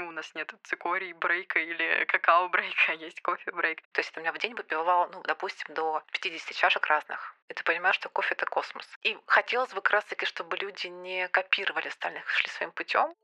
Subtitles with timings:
[0.00, 3.80] почему у нас нет цикорий брейка или какао брейка, а есть кофе брейк.
[3.92, 7.34] То есть у меня в день выпивала, ну, допустим, до 50 чашек разных.
[7.48, 8.86] И ты понимаешь, что кофе— это космос.
[9.02, 13.14] И хотелось бы как раз-таки, чтобы люди не копировали остальных, шли своим путем.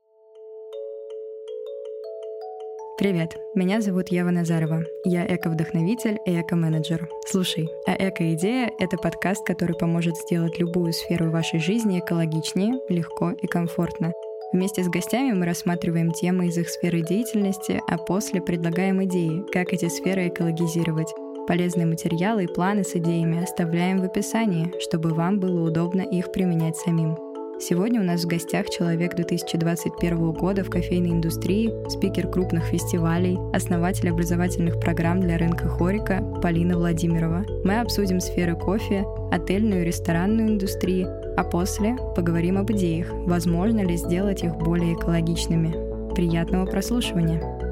[2.99, 4.83] Привет, меня зовут Ева Назарова.
[5.05, 7.07] Я эко-вдохновитель и эко-менеджер.
[7.27, 13.47] Слушай, а эко-идея— это подкаст, который поможет сделать любую сферу вашей жизни экологичнее, легко и
[13.47, 14.11] комфортно.
[14.53, 19.73] Вместе с гостями мы рассматриваем темы из их сферы деятельности, а после предлагаем идеи, как
[19.73, 21.13] эти сферы экологизировать.
[21.47, 26.77] Полезные материалы и планы с идеями оставляем в описании, чтобы вам было удобно их применять
[26.77, 27.26] самим.
[27.59, 34.09] Сегодня у нас в гостях человек 2021 года в кофейной индустрии, спикер крупных фестивалей, основатель
[34.09, 37.45] образовательных программ для рынка Хорика Полина Владимирова.
[37.63, 43.97] Мы обсудим сферы кофе, отельную и ресторанную индустрии, а после поговорим об идеях, возможно ли
[43.97, 46.13] сделать их более экологичными.
[46.13, 47.66] Приятного прослушивания!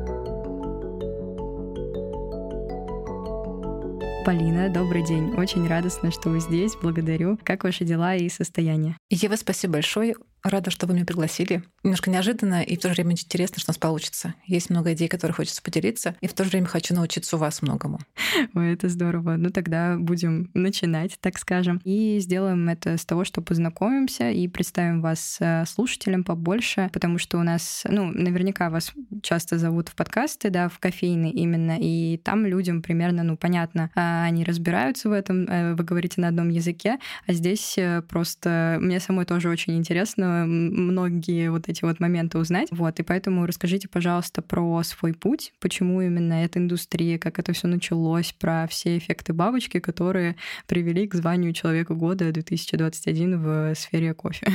[4.26, 5.36] Полина, добрый день.
[5.38, 6.76] Очень радостно, что вы здесь.
[6.81, 7.38] Благодарю.
[7.44, 8.98] Как ваши дела и состояние?
[9.12, 10.16] Ева, спасибо большое.
[10.45, 11.63] Рада, что вы меня пригласили.
[11.83, 14.35] Немножко неожиданно и в то же время интересно, что у нас получится.
[14.45, 17.63] Есть много идей, которые хочется поделиться, и в то же время хочу научиться у вас
[17.63, 17.99] многому.
[18.53, 19.38] Ой, это здорово.
[19.38, 21.81] Ну тогда будем начинать, так скажем.
[21.83, 27.39] И сделаем это с того, что познакомимся и представим вас э, слушателям побольше, потому что
[27.39, 32.45] у нас, ну, наверняка вас часто зовут в подкасты, да, в кофейны именно, и там
[32.45, 36.99] людям примерно, ну, понятно, а, они разбираются в этом, э, вы говорите на одном языке,
[37.25, 42.67] а здесь э, просто мне самой тоже очень интересно многие вот эти вот моменты узнать.
[42.72, 47.67] Вот, и поэтому расскажите, пожалуйста, про свой путь, почему именно эта индустрия, как это все
[47.67, 50.36] началось, про все эффекты бабочки, которые
[50.67, 54.47] привели к званию Человека года 2021 в сфере кофе.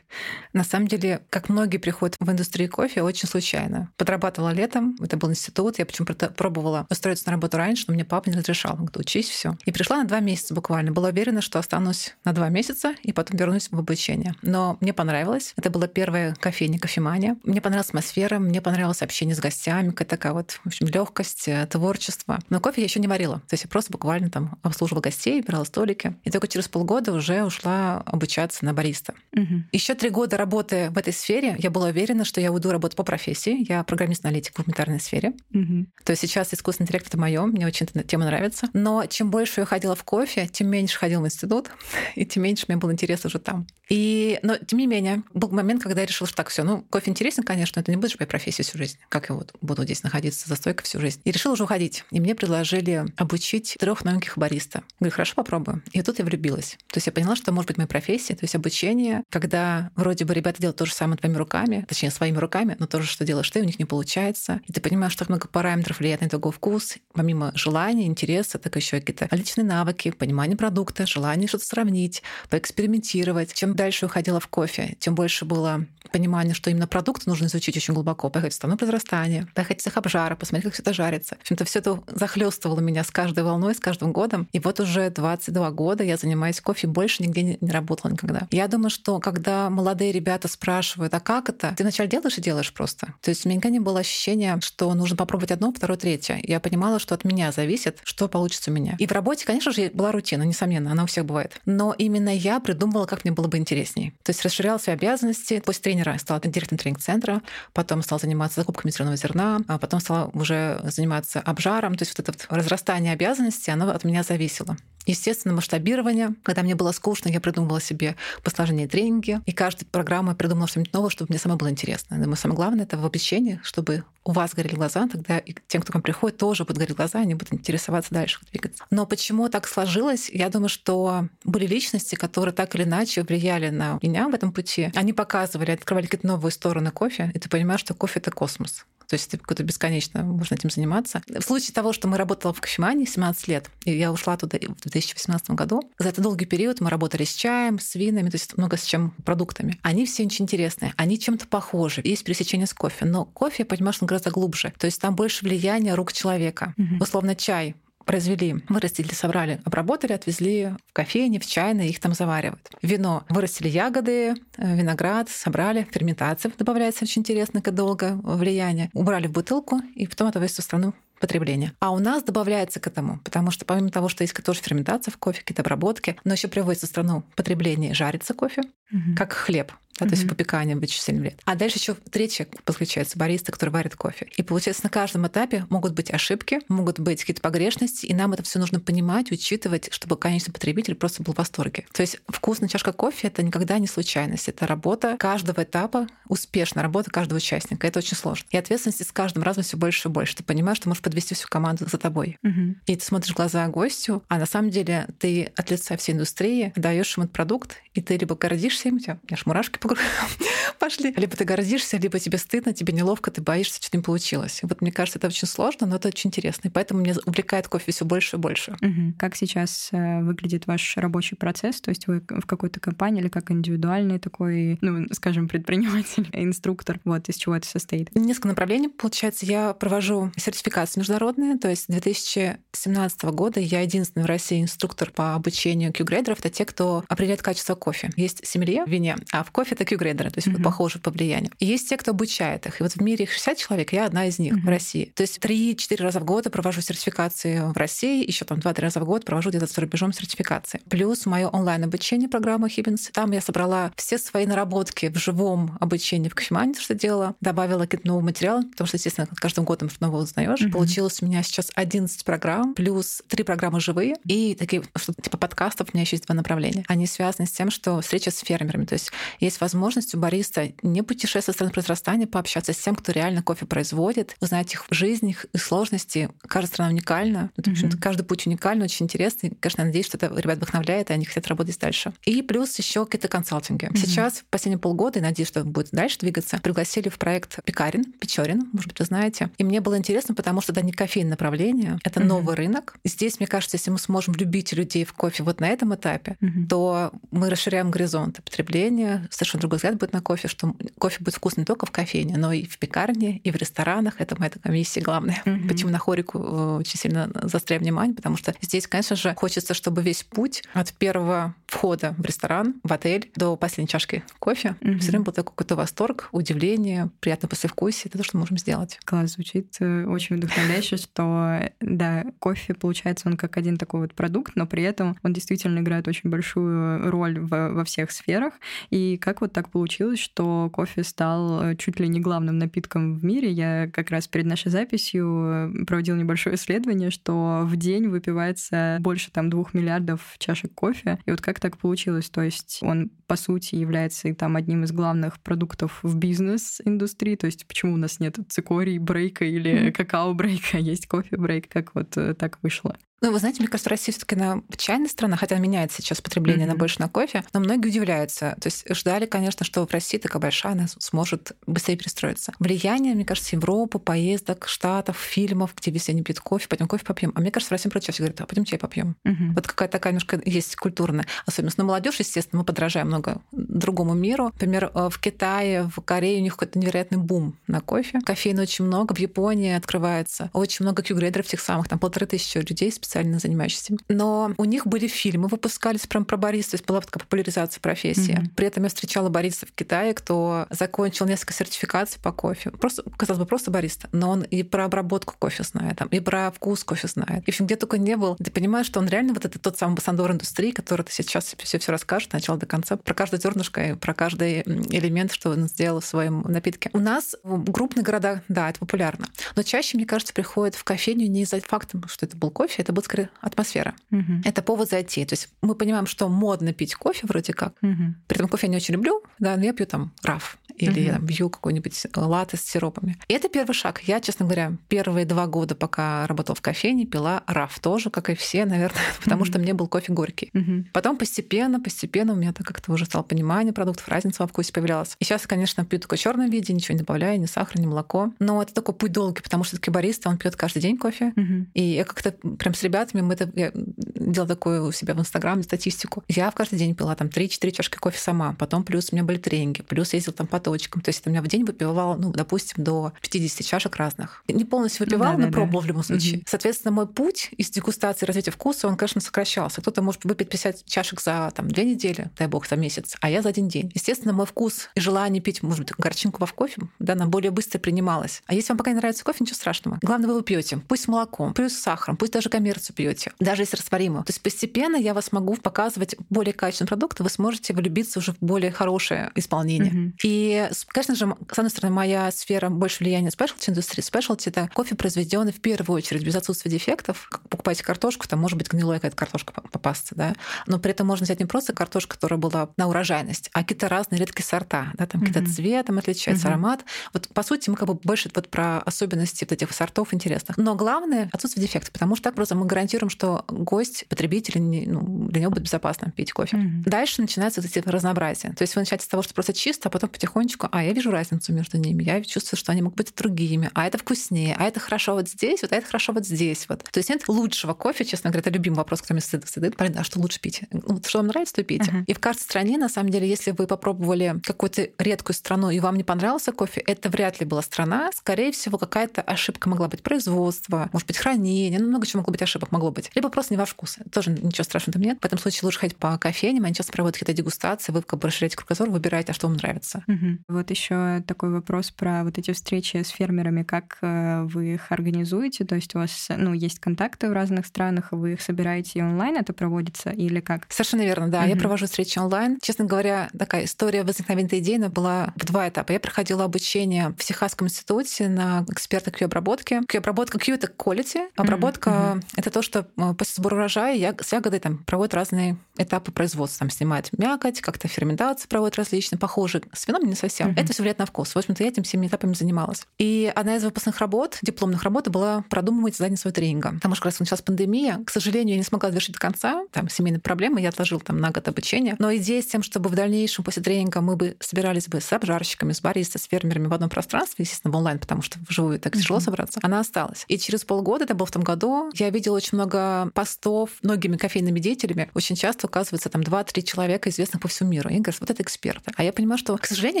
[0.52, 3.90] На самом деле, как многие приходят в индустрию кофе, очень случайно.
[3.96, 8.28] Подрабатывала летом, это был институт, я почему пробовала устроиться на работу раньше, но мне папа
[8.30, 9.56] не разрешал, он говорит, учись, все.
[9.64, 10.92] И пришла на два месяца буквально.
[10.92, 14.34] Была уверена, что останусь на два месяца и потом вернусь в обучение.
[14.42, 15.54] Но мне понравилось понравилось.
[15.56, 17.36] Это была первая кофейня, кофемания.
[17.42, 21.66] Мне понравилась атмосфера, мне понравилось общение с гостями, какая такая вот, в общем, легкость, э,
[21.66, 22.38] творчество.
[22.48, 23.40] Но кофе я еще не варила.
[23.40, 26.16] То есть я просто буквально там обслуживала гостей, убирала столики.
[26.24, 29.14] И только через полгода уже ушла обучаться на бариста.
[29.32, 29.64] Угу.
[29.72, 33.02] Еще три года работы в этой сфере, я была уверена, что я уйду работать по
[33.02, 33.66] профессии.
[33.68, 35.32] Я программист-аналитик в гуманитарной сфере.
[35.52, 35.86] Угу.
[36.04, 38.68] То есть сейчас искусственный интеллект— это мое, мне очень эта тема нравится.
[38.72, 41.70] Но чем больше я ходила в кофе, тем меньше ходила в институт,
[42.14, 43.66] и тем меньше мне был интерес уже там.
[43.88, 47.10] И, но тем не менее, был момент, когда я решила, что так, все, ну, кофе
[47.10, 48.98] интересен, конечно, это не будешь моей профессии всю жизнь.
[49.08, 51.20] Как я вот буду здесь находиться за стойкой всю жизнь.
[51.24, 52.04] И решила уже уходить.
[52.10, 54.82] И мне предложили обучить трех новеньких бариста.
[55.00, 55.82] Говорю, хорошо, попробую.
[55.92, 56.76] И тут я влюбилась.
[56.88, 60.34] То есть я поняла, что может быть моя профессия, то есть обучение, когда вроде бы
[60.34, 63.50] ребята делают то же самое твоими руками, точнее, своими руками, но то же, что делаешь
[63.50, 64.60] ты, у них не получается.
[64.66, 68.76] И ты понимаешь, что так много параметров влияет на твой вкус, помимо желания, интереса, так
[68.76, 73.54] еще какие-то личные навыки, понимание продукта, желание что-то сравнить, поэкспериментировать.
[73.54, 77.94] Чем дальше уходила в кофе, тем больше было понимание, что именно продукт нужно изучить очень
[77.94, 81.36] глубоко, поехать в страну произрастания, поехать в цех обжара, посмотреть, как все это жарится.
[81.36, 84.48] В общем-то, все это захлестывало меня с каждой волной, с каждым годом.
[84.52, 88.48] И вот уже 22 года я занимаюсь кофе, больше нигде не, не работала никогда.
[88.50, 91.72] Я думаю, что когда молодые ребята спрашивают, а как это?
[91.76, 93.14] Ты вначале делаешь и делаешь просто.
[93.20, 96.40] То есть у меня не было ощущения, что нужно попробовать одно, второе, третье.
[96.42, 98.96] Я понимала, что от меня зависит, что получится у меня.
[98.98, 101.60] И в работе, конечно же, была рутина, несомненно, она у всех бывает.
[101.64, 104.12] Но именно я придумывала, как мне было бы интереснее.
[104.22, 105.60] То есть расширяла свои обязанности.
[105.64, 107.42] После тренера стала директором тренинг-центра,
[107.72, 111.96] потом стала заниматься закупками зеленого зерна, а потом стала уже заниматься обжаром.
[111.96, 114.76] То есть вот это вот разрастание обязанностей, оно от меня зависело.
[115.06, 116.34] Естественно, масштабирование.
[116.42, 119.40] Когда мне было скучно, я придумывала себе посложнее тренинги.
[119.46, 122.18] И каждую программу я придумала что-нибудь новое, чтобы мне самой было интересно.
[122.18, 125.92] Думаю, самое главное— это в обучении, чтобы у вас горели глаза, тогда и тем, кто
[125.92, 128.84] к вам приходит, тоже будут гореть глаза, они будут интересоваться дальше, двигаться.
[128.90, 130.28] Но почему так сложилось?
[130.30, 134.75] Я думаю, что были личности, которые так или иначе влияли на меня в этом пути.
[134.94, 138.84] Они показывали, открывали какие-то новые стороны кофе, и ты понимаешь, что кофе— это космос.
[139.08, 141.22] То есть ты какой-то бесконечно можно этим заниматься.
[141.28, 144.80] В случае того, что мы работала в кофемании 17 лет, и я ушла туда в
[144.80, 148.76] 2018 году, за этот долгий период мы работали с чаем, с винами, то есть много
[148.76, 149.78] с чем продуктами.
[149.82, 152.00] Они все очень интересные, они чем-то похожи.
[152.04, 154.72] Есть пересечение с кофе, но кофе, понимаешь, он гораздо глубже.
[154.78, 156.74] То есть там больше влияния рук человека.
[156.76, 157.02] Угу.
[157.04, 162.70] Условно, чай произвели, вырастили, собрали, обработали, отвезли в кофейни, в чайные, их там заваривают.
[162.80, 163.24] Вино.
[163.28, 168.90] Вырастили ягоды, э, виноград, собрали, ферментация добавляется очень интересно, как долго влияние.
[168.94, 171.72] Убрали в бутылку и потом отвезли в страну потребления.
[171.80, 175.18] А у нас добавляется к этому, потому что помимо того, что есть тоже ферментация в
[175.18, 178.62] кофе, какие-то обработки, но еще приводится в страну потребление, жарится кофе,
[178.92, 179.16] угу.
[179.16, 179.72] как хлеб.
[179.98, 181.40] Да, то есть выпекание вычислительных лет.
[181.44, 184.28] А дальше еще третье подключается бариста, который варит кофе.
[184.36, 188.42] И получается, на каждом этапе могут быть ошибки, могут быть какие-то погрешности, и нам это
[188.42, 191.86] все нужно понимать, учитывать, чтобы конечный потребитель просто был в восторге.
[191.92, 194.48] То есть вкусная чашка кофе— это никогда не случайность.
[194.48, 197.86] Это работа каждого этапа, успешная работа каждого участника.
[197.86, 198.46] Это очень сложно.
[198.50, 200.36] И ответственности с каждым разом все больше и больше.
[200.36, 202.38] Ты понимаешь, что можешь подвести всю команду за тобой.
[202.42, 202.76] Угу.
[202.86, 206.72] И ты смотришь в глаза гостю, а на самом деле ты от лица всей индустрии
[206.76, 209.78] даешь ему этот продукт, и ты либо гордишься им, у тебя аж мурашки
[210.78, 214.60] пошли, либо ты гордишься, либо тебе стыдно, тебе неловко, ты боишься, что не получилось.
[214.62, 216.68] вот мне кажется, это очень сложно, но это очень интересно.
[216.68, 218.72] И поэтому меня увлекает кофе все больше и больше.
[218.80, 219.14] Угу.
[219.18, 221.80] Как сейчас э, выглядит ваш рабочий процесс?
[221.80, 227.00] То есть вы в какой-то компании или как индивидуальный такой, ну, скажем, предприниматель, инструктор?
[227.04, 228.14] Вот из чего это состоит?
[228.14, 228.88] Несколько направлений.
[228.88, 231.58] Получается, я провожу сертификации международные.
[231.58, 236.40] То есть с 2017 года я единственный в России инструктор по обучению Q-грейдеров.
[236.40, 238.10] Это те, кто определяет качество кофе.
[238.16, 240.62] Есть сомелье в вине, а в кофе это Q-грейдеры, то есть mm-hmm.
[240.62, 241.52] похожи по влиянию.
[241.58, 242.80] И есть те, кто обучает их.
[242.80, 244.60] И вот в мире их 60 человек, я одна из них mm-hmm.
[244.60, 245.12] в России.
[245.14, 249.00] То есть 3-4 раза в год я провожу сертификации в России, еще там 2-3 раза
[249.00, 250.80] в год провожу где-то за рубежом сертификации.
[250.88, 253.10] Плюс мое онлайн-обучение программа Хиббинс.
[253.12, 258.06] Там я собрала все свои наработки в живом обучении в кофемане, что делала, добавила какие-то
[258.06, 260.60] новые материалы, потому что, естественно, каждым годом что нового узнаешь.
[260.60, 260.72] Mm-hmm.
[260.72, 265.88] Получилось у меня сейчас 11 программ, плюс 3 программы живые, и такие, что типа подкастов
[265.92, 266.84] у меня еще есть два направления.
[266.88, 268.84] Они связаны с тем, что встреча с фермерами.
[268.84, 273.10] То есть есть возможность у бариста не путешествовать в страну произрастания, пообщаться с тем, кто
[273.10, 276.30] реально кофе производит, узнать их жизнь, их сложности.
[276.46, 277.50] Каждая страна уникальна.
[277.56, 277.98] Это, mm-hmm.
[277.98, 279.50] каждый путь уникальный, очень интересный.
[279.58, 282.12] Конечно, я надеюсь, что это ребят вдохновляет, и они хотят работать дальше.
[282.24, 283.86] И плюс еще какие-то консалтинги.
[283.86, 283.96] Mm-hmm.
[283.96, 288.88] Сейчас, последние полгода, и надеюсь, что будет дальше двигаться, пригласили в проект Пекарин, Печорин, может
[288.88, 289.50] быть, вы знаете.
[289.58, 292.24] И мне было интересно, потому что это не кофейное направление, это mm-hmm.
[292.24, 292.96] новый рынок.
[293.04, 296.66] Здесь, мне кажется, если мы сможем любить людей в кофе вот на этом этапе, mm-hmm.
[296.68, 301.62] то мы расширяем горизонты потребления, совершенно другой взгляд будет на кофе, что кофе будет вкусный
[301.62, 304.14] не только в кофейне, но и в пекарне, и в ресторанах.
[304.20, 305.42] Это моя такая миссия главная.
[305.44, 305.68] Mm-hmm.
[305.68, 310.02] Почему на хорику э, очень сильно застряем внимание, потому что здесь, конечно же, хочется, чтобы
[310.02, 314.98] весь путь от первого входа в ресторан, в отель до последней чашки кофе mm-hmm.
[314.98, 318.04] все время был такой какой-то восторг, удивление, приятное послевкусие.
[318.06, 318.98] Это то, что мы можем сделать.
[319.04, 324.52] Класс, звучит э, очень вдохновляюще, что да, кофе, получается, он как один такой вот продукт,
[324.54, 328.54] но при этом он действительно играет очень большую роль во всех сферах.
[328.90, 333.24] И как вот так получилось, что кофе стал э, чуть ли не главным напитком в
[333.24, 333.50] мире?
[333.50, 339.30] Я как раз перед нашей записью э, проводил небольшое исследование, что в день выпивается больше
[339.30, 341.18] там двух миллиардов чашек кофе.
[341.26, 342.28] И вот как так получилось?
[342.30, 347.36] То есть он, по сути, является там одним из главных продуктов в бизнес-индустрии.
[347.36, 349.92] То есть почему у нас нет цикорий брейка или mm-hmm.
[349.92, 351.68] какао-брейка, а есть кофе-брейк?
[351.68, 352.96] Как вот э, так вышло?
[353.22, 356.70] Ну, вы знаете, мне кажется, Россия все-таки на чайная страна, хотя меняется сейчас потребление mm-hmm.
[356.70, 358.56] на больше на кофе, но многие удивляются.
[358.60, 362.52] То есть ждали, конечно, что в России такая большая, она сможет быстрее перестроиться.
[362.58, 367.32] Влияние, мне кажется, Европы, поездок, штатов, фильмов, где везде не пьют кофе, пойдем кофе попьем.
[367.34, 369.16] А мне кажется, в России против все говорят, а пойдем чай попьем.
[369.24, 369.54] Mm-hmm.
[369.54, 371.78] Вот какая-то такая немножко есть культурная особенность.
[371.78, 374.46] Но молодежь, естественно, мы подражаем много другому миру.
[374.46, 378.20] Например, э, в Китае, в Корее у них какой-то невероятный бум на кофе.
[378.24, 380.50] Кофеин очень много, в Японии открывается.
[380.52, 383.96] Очень много кью-грейдеров тех самых, там полторы тысячи людей специально занимающихся.
[384.08, 388.38] Но у них были фильмы, выпускались прям про бариста, то есть была такая популяризация профессии.
[388.38, 388.50] Mm-hmm.
[388.56, 392.70] При этом я встречала баристов в Китае, кто закончил несколько сертификаций по кофе.
[392.70, 396.50] Просто, казалось бы, просто бариста, но он и про обработку кофе знает, там, и про
[396.50, 397.42] вкус кофе знает.
[397.42, 399.78] И в общем, где только не был, ты понимаешь, что он реально вот это тот
[399.78, 403.40] самый амбассадор индустрии, который ты сейчас все все расскажет, от начала до конца, про каждое
[403.40, 406.90] зернышко и про каждый элемент, что он сделал в своем напитке.
[406.92, 409.26] У нас в крупных городах, да, это популярно.
[409.54, 412.92] Но чаще, мне кажется, приходят в кофейню не из-за факта, что это был кофе, это
[413.04, 413.94] скорее атмосфера.
[414.10, 414.42] Угу.
[414.44, 415.24] Это повод зайти.
[415.24, 417.74] То есть мы понимаем, что модно пить кофе вроде как.
[417.82, 418.14] Угу.
[418.26, 421.00] При этом кофе я не очень люблю, да, но я пью там раф или угу.
[421.00, 423.16] я там, пью какой-нибудь латте с сиропами.
[423.28, 424.02] И это первый шаг.
[424.04, 428.34] Я, честно говоря, первые два года, пока работала в кофейне, пила раф тоже, как и
[428.34, 430.50] все, наверное, потому что мне был кофе горький.
[430.92, 435.16] Потом постепенно, постепенно у меня так как-то уже стало понимание продуктов, разница во вкусе появлялась.
[435.18, 438.32] И сейчас, конечно, пью только в черном виде, ничего не добавляю, ни сахар, ни молоко.
[438.38, 441.32] Но это такой путь долгий, потому что все-таки бариста, он пьет каждый день кофе.
[441.74, 445.62] И я как-то прям с ребятами, мы это, я делала такую у себя в Инстаграме
[445.62, 446.24] статистику.
[446.28, 449.38] Я в каждый день пила там 3-4 чашки кофе сама, потом плюс у меня были
[449.38, 451.02] тренинги, плюс ездил там по точкам.
[451.02, 454.42] То есть это у меня в день выпивала, ну, допустим, до 50 чашек разных.
[454.48, 455.86] Не полностью выпивала, да, но да, пробовала да.
[455.86, 456.38] в любом случае.
[456.38, 456.44] Угу.
[456.48, 459.80] Соответственно, мой путь из дегустации развития вкуса, он, конечно, сокращался.
[459.80, 463.42] Кто-то может выпить 50 чашек за там, две недели, дай бог, за месяц, а я
[463.42, 463.90] за один день.
[463.94, 467.50] Естественно, мой вкус и желание пить, может быть, горчинку во в кофе, да, она более
[467.50, 468.42] быстро принималась.
[468.46, 469.98] А если вам пока не нравится кофе, ничего страшного.
[470.02, 470.78] Главное, вы его пьете.
[470.88, 473.32] Пусть с молоком, пусть с сахаром, пусть даже коммерцию пьете.
[473.40, 474.24] Даже если по-разному.
[474.24, 478.32] То есть постепенно я вас могу показывать более качественный продукт, и вы сможете влюбиться уже
[478.32, 479.92] в более хорошее исполнение.
[479.92, 480.12] Mm-hmm.
[480.22, 484.02] И, конечно же, с одной стороны, моя сфера больше влияния спешлти индустрии.
[484.02, 487.28] Спешлти— это кофе, произведенный в первую очередь без отсутствия дефектов.
[487.30, 490.34] Как покупаете картошку, там может быть гнилая какая-то картошка попасться, да.
[490.66, 494.18] Но при этом можно взять не просто картошку, которая была на урожайность, а какие-то разные
[494.18, 495.26] редкие сорта, да, там mm-hmm.
[495.26, 496.50] какие-то цветом отличается, mm-hmm.
[496.50, 496.84] аромат.
[497.12, 500.56] Вот, по сути, мы как бы больше вот про особенности вот этих сортов интересных.
[500.56, 505.42] Но главное— отсутствие дефектов, потому что так просто мы гарантируем, что гость, потребитель, ну, для
[505.42, 506.56] него будет безопасно пить кофе.
[506.56, 506.82] Mm-hmm.
[506.84, 508.52] Дальше начинается вот эти разнообразие.
[508.52, 511.10] То есть вы начинаете с того, что просто чисто, а потом потихонечку, а я вижу
[511.10, 514.80] разницу между ними, я чувствую, что они могут быть другими, а это вкуснее, а это
[514.80, 516.66] хорошо вот здесь, вот а это хорошо вот здесь.
[516.68, 516.84] Вот.
[516.84, 520.20] То есть нет лучшего кофе, честно говоря, это любимый вопрос, кто мне задает, а что
[520.20, 520.62] лучше пить?
[520.70, 521.90] Ну, что вам нравится, то пейте.
[521.90, 522.04] Uh-huh.
[522.06, 525.96] И в каждой стране, на самом деле, если вы попробовали какую-то редкую страну, и вам
[525.96, 528.10] не понравился кофе, это вряд ли была страна.
[528.14, 532.42] Скорее всего, какая-то ошибка могла быть производства, может быть, хранение, ну, много чего могло быть
[532.56, 533.10] ошибок, могло быть.
[533.14, 533.98] Либо просто не ваш вкус.
[534.10, 535.18] Тоже ничего страшного там нет.
[535.20, 538.28] В этом случае лучше ходить по кофейням, они часто проводят какие-то дегустации, вы как бы
[538.28, 540.04] расширяете кругозор, выбираете, а что вам нравится.
[540.08, 540.38] Угу.
[540.48, 545.64] Вот еще такой вопрос про вот эти встречи с фермерами, как э, вы их организуете?
[545.64, 549.36] То есть у вас ну, есть контакты в разных странах, вы их собираете и онлайн
[549.36, 550.66] это проводится или как?
[550.68, 551.40] Совершенно верно, да.
[551.40, 551.48] Угу.
[551.48, 552.58] Я провожу встречи онлайн.
[552.62, 555.92] Честно говоря, такая история возникновения этой идеи была в два этапа.
[555.92, 559.80] Я проходила обучение в Техасском институте на эксперта Q-обработки.
[559.86, 561.28] Q-обработка Q— это quality.
[561.36, 566.12] Обработка угу.— это то, что э, после сбора урожая с ягодой там проводят разные этапы
[566.12, 566.60] производства.
[566.60, 569.62] Там снимают мякоть, как-то ферментацию проводят различные, похожие.
[569.72, 570.50] С вином не совсем.
[570.50, 570.60] Угу.
[570.60, 571.34] Это все влияет на вкус.
[571.34, 572.86] В общем-то, я этим всеми этапами занималась.
[572.98, 576.72] И одна из выпускных работ, дипломных работ, была продумывать создание своего тренинга.
[576.74, 578.02] Потому что как раз началась пандемия.
[578.04, 579.64] К сожалению, я не смогла завершить до конца.
[579.72, 581.96] Там семейные проблемы, я отложила там на год обучения.
[581.98, 585.72] Но идея с тем, чтобы в дальнейшем после тренинга мы бы собирались бы с обжарщиками,
[585.72, 589.20] с баристами, с фермерами в одном пространстве, естественно, в онлайн, потому что вживую так тяжело
[589.20, 590.24] собраться, она осталась.
[590.28, 594.60] И через полгода, это было в том году, я видела очень много постов многими кофейными
[594.60, 595.10] деятелями.
[595.14, 597.90] Очень часто указывается там 2-3 человека, известных по всему миру.
[597.90, 598.92] И говорят, вот это эксперты.
[598.96, 600.00] А я понимаю, что, к сожалению,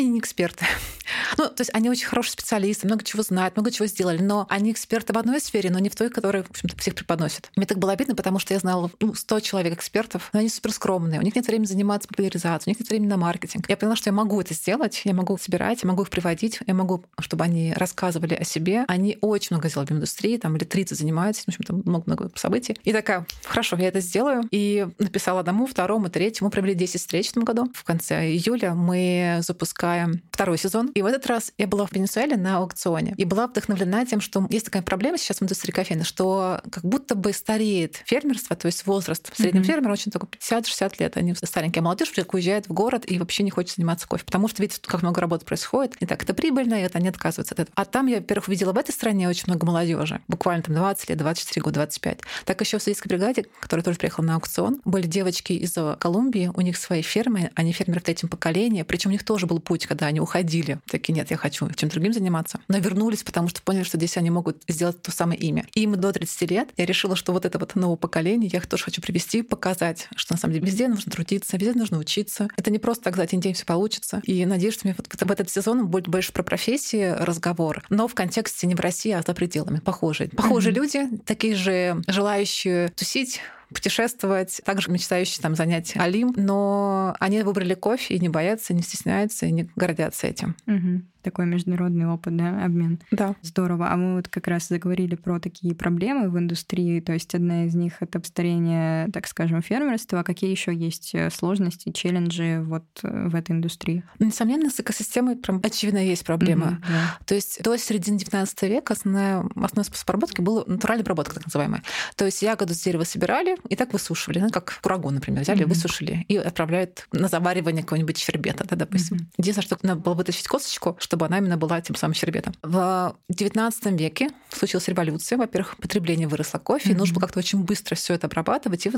[0.00, 0.64] они не эксперты.
[1.38, 4.72] ну, то есть они очень хорошие специалисты, много чего знают, много чего сделали, но они
[4.72, 7.50] эксперты в одной сфере, но не в той, которая, в общем-то, всех преподносит.
[7.56, 10.72] Мне так было обидно, потому что я знала ну, 100 человек экспертов, но они супер
[10.72, 13.68] скромные, у них нет времени заниматься популяризацией, у них нет времени на маркетинг.
[13.68, 16.74] Я поняла, что я могу это сделать, я могу собирать, я могу их приводить, я
[16.74, 18.84] могу, чтобы они рассказывали о себе.
[18.88, 22.76] Они очень много сделали в индустрии, там лет 30 занимаются, в общем-то, много-много событий.
[22.84, 24.44] И такая, хорошо, я это сделаю.
[24.50, 26.50] И написала одному, второму, третьему.
[26.50, 27.70] Провели 10 встреч в этом году.
[27.74, 30.88] В конце июля мы запускаем второй сезон.
[30.88, 34.46] И в этот раз я была в Венесуэле на аукционе и была вдохновлена тем, что
[34.50, 38.86] есть такая проблема сейчас в индустрии кофейной, что как будто бы стареет фермерство, то есть
[38.86, 39.32] возраст.
[39.32, 39.66] В среднем mm-hmm.
[39.66, 41.16] фермер очень только 50-60 лет.
[41.16, 41.80] Они старенькие.
[41.80, 45.02] А молодежь уезжает в город и вообще не хочет заниматься кофе, потому что видит, как
[45.02, 45.96] много работы происходит.
[46.00, 47.74] И так, это прибыльно, и это они отказываются от этого.
[47.74, 51.18] А там я, во-первых, видела в этой стране очень много молодежи, буквально там 20 лет,
[51.18, 52.05] 24 года, 25.
[52.44, 56.60] Так еще в Советской бригаде, которая тоже приехала на аукцион, были девочки из Колумбии, у
[56.60, 60.06] них свои фермы, они фермеры в третьем поколении, причем у них тоже был путь, когда
[60.06, 60.78] они уходили.
[60.86, 62.60] Такие, нет, я хочу чем другим заниматься.
[62.68, 65.66] Но вернулись, потому что поняли, что здесь они могут сделать то самое имя.
[65.74, 68.84] Им до 30 лет я решила, что вот это вот новое поколение, я их тоже
[68.84, 72.48] хочу привести, показать, что на самом деле везде нужно трудиться, везде нужно учиться.
[72.56, 74.20] Это не просто так за один день все получится.
[74.24, 78.14] И надеюсь, что мне вот в этот сезон будет больше про профессии разговор, но в
[78.14, 79.78] контексте не в России, а за пределами.
[79.78, 80.28] Похожие.
[80.30, 80.76] Похожие mm-hmm.
[80.76, 83.40] люди, такие же желающие тусить,
[83.72, 89.46] путешествовать, также мечтающие там занять Алим, но они выбрали кофе и не боятся, не стесняются
[89.46, 90.56] и не гордятся этим.
[90.66, 93.00] Угу такой международный опыт, да, обмен.
[93.10, 93.34] Да.
[93.42, 93.90] Здорово.
[93.90, 97.00] А мы вот как раз заговорили про такие проблемы в индустрии.
[97.00, 100.20] То есть одна из них это обстрение, так скажем, фермерства.
[100.20, 104.04] А какие еще есть э, сложности, челленджи вот э, в этой индустрии?
[104.20, 106.66] Ну, несомненно, с экосистемой прям очевидно есть проблема.
[106.66, 107.18] Mm-hmm, да.
[107.26, 111.82] То есть до середины 19 века основная, основной способ обработки был натуральная обработка, так называемая.
[112.14, 115.68] То есть ягоду с дерева собирали и так высушивали, ну, как курагу, например, взяли, mm-hmm.
[115.68, 119.16] высушили и отправляют на заваривание какого-нибудь щербета, да, допустим.
[119.16, 119.34] Mm-hmm.
[119.38, 122.54] Единственное, что надо было вытащить косточку, чтобы она именно была тем самым щербетом.
[122.62, 125.38] В XIX веке случилась революция.
[125.38, 126.96] Во-первых, потребление выросло кофе, mm-hmm.
[126.96, 128.90] нужно было как-то очень быстро все это обрабатывать, и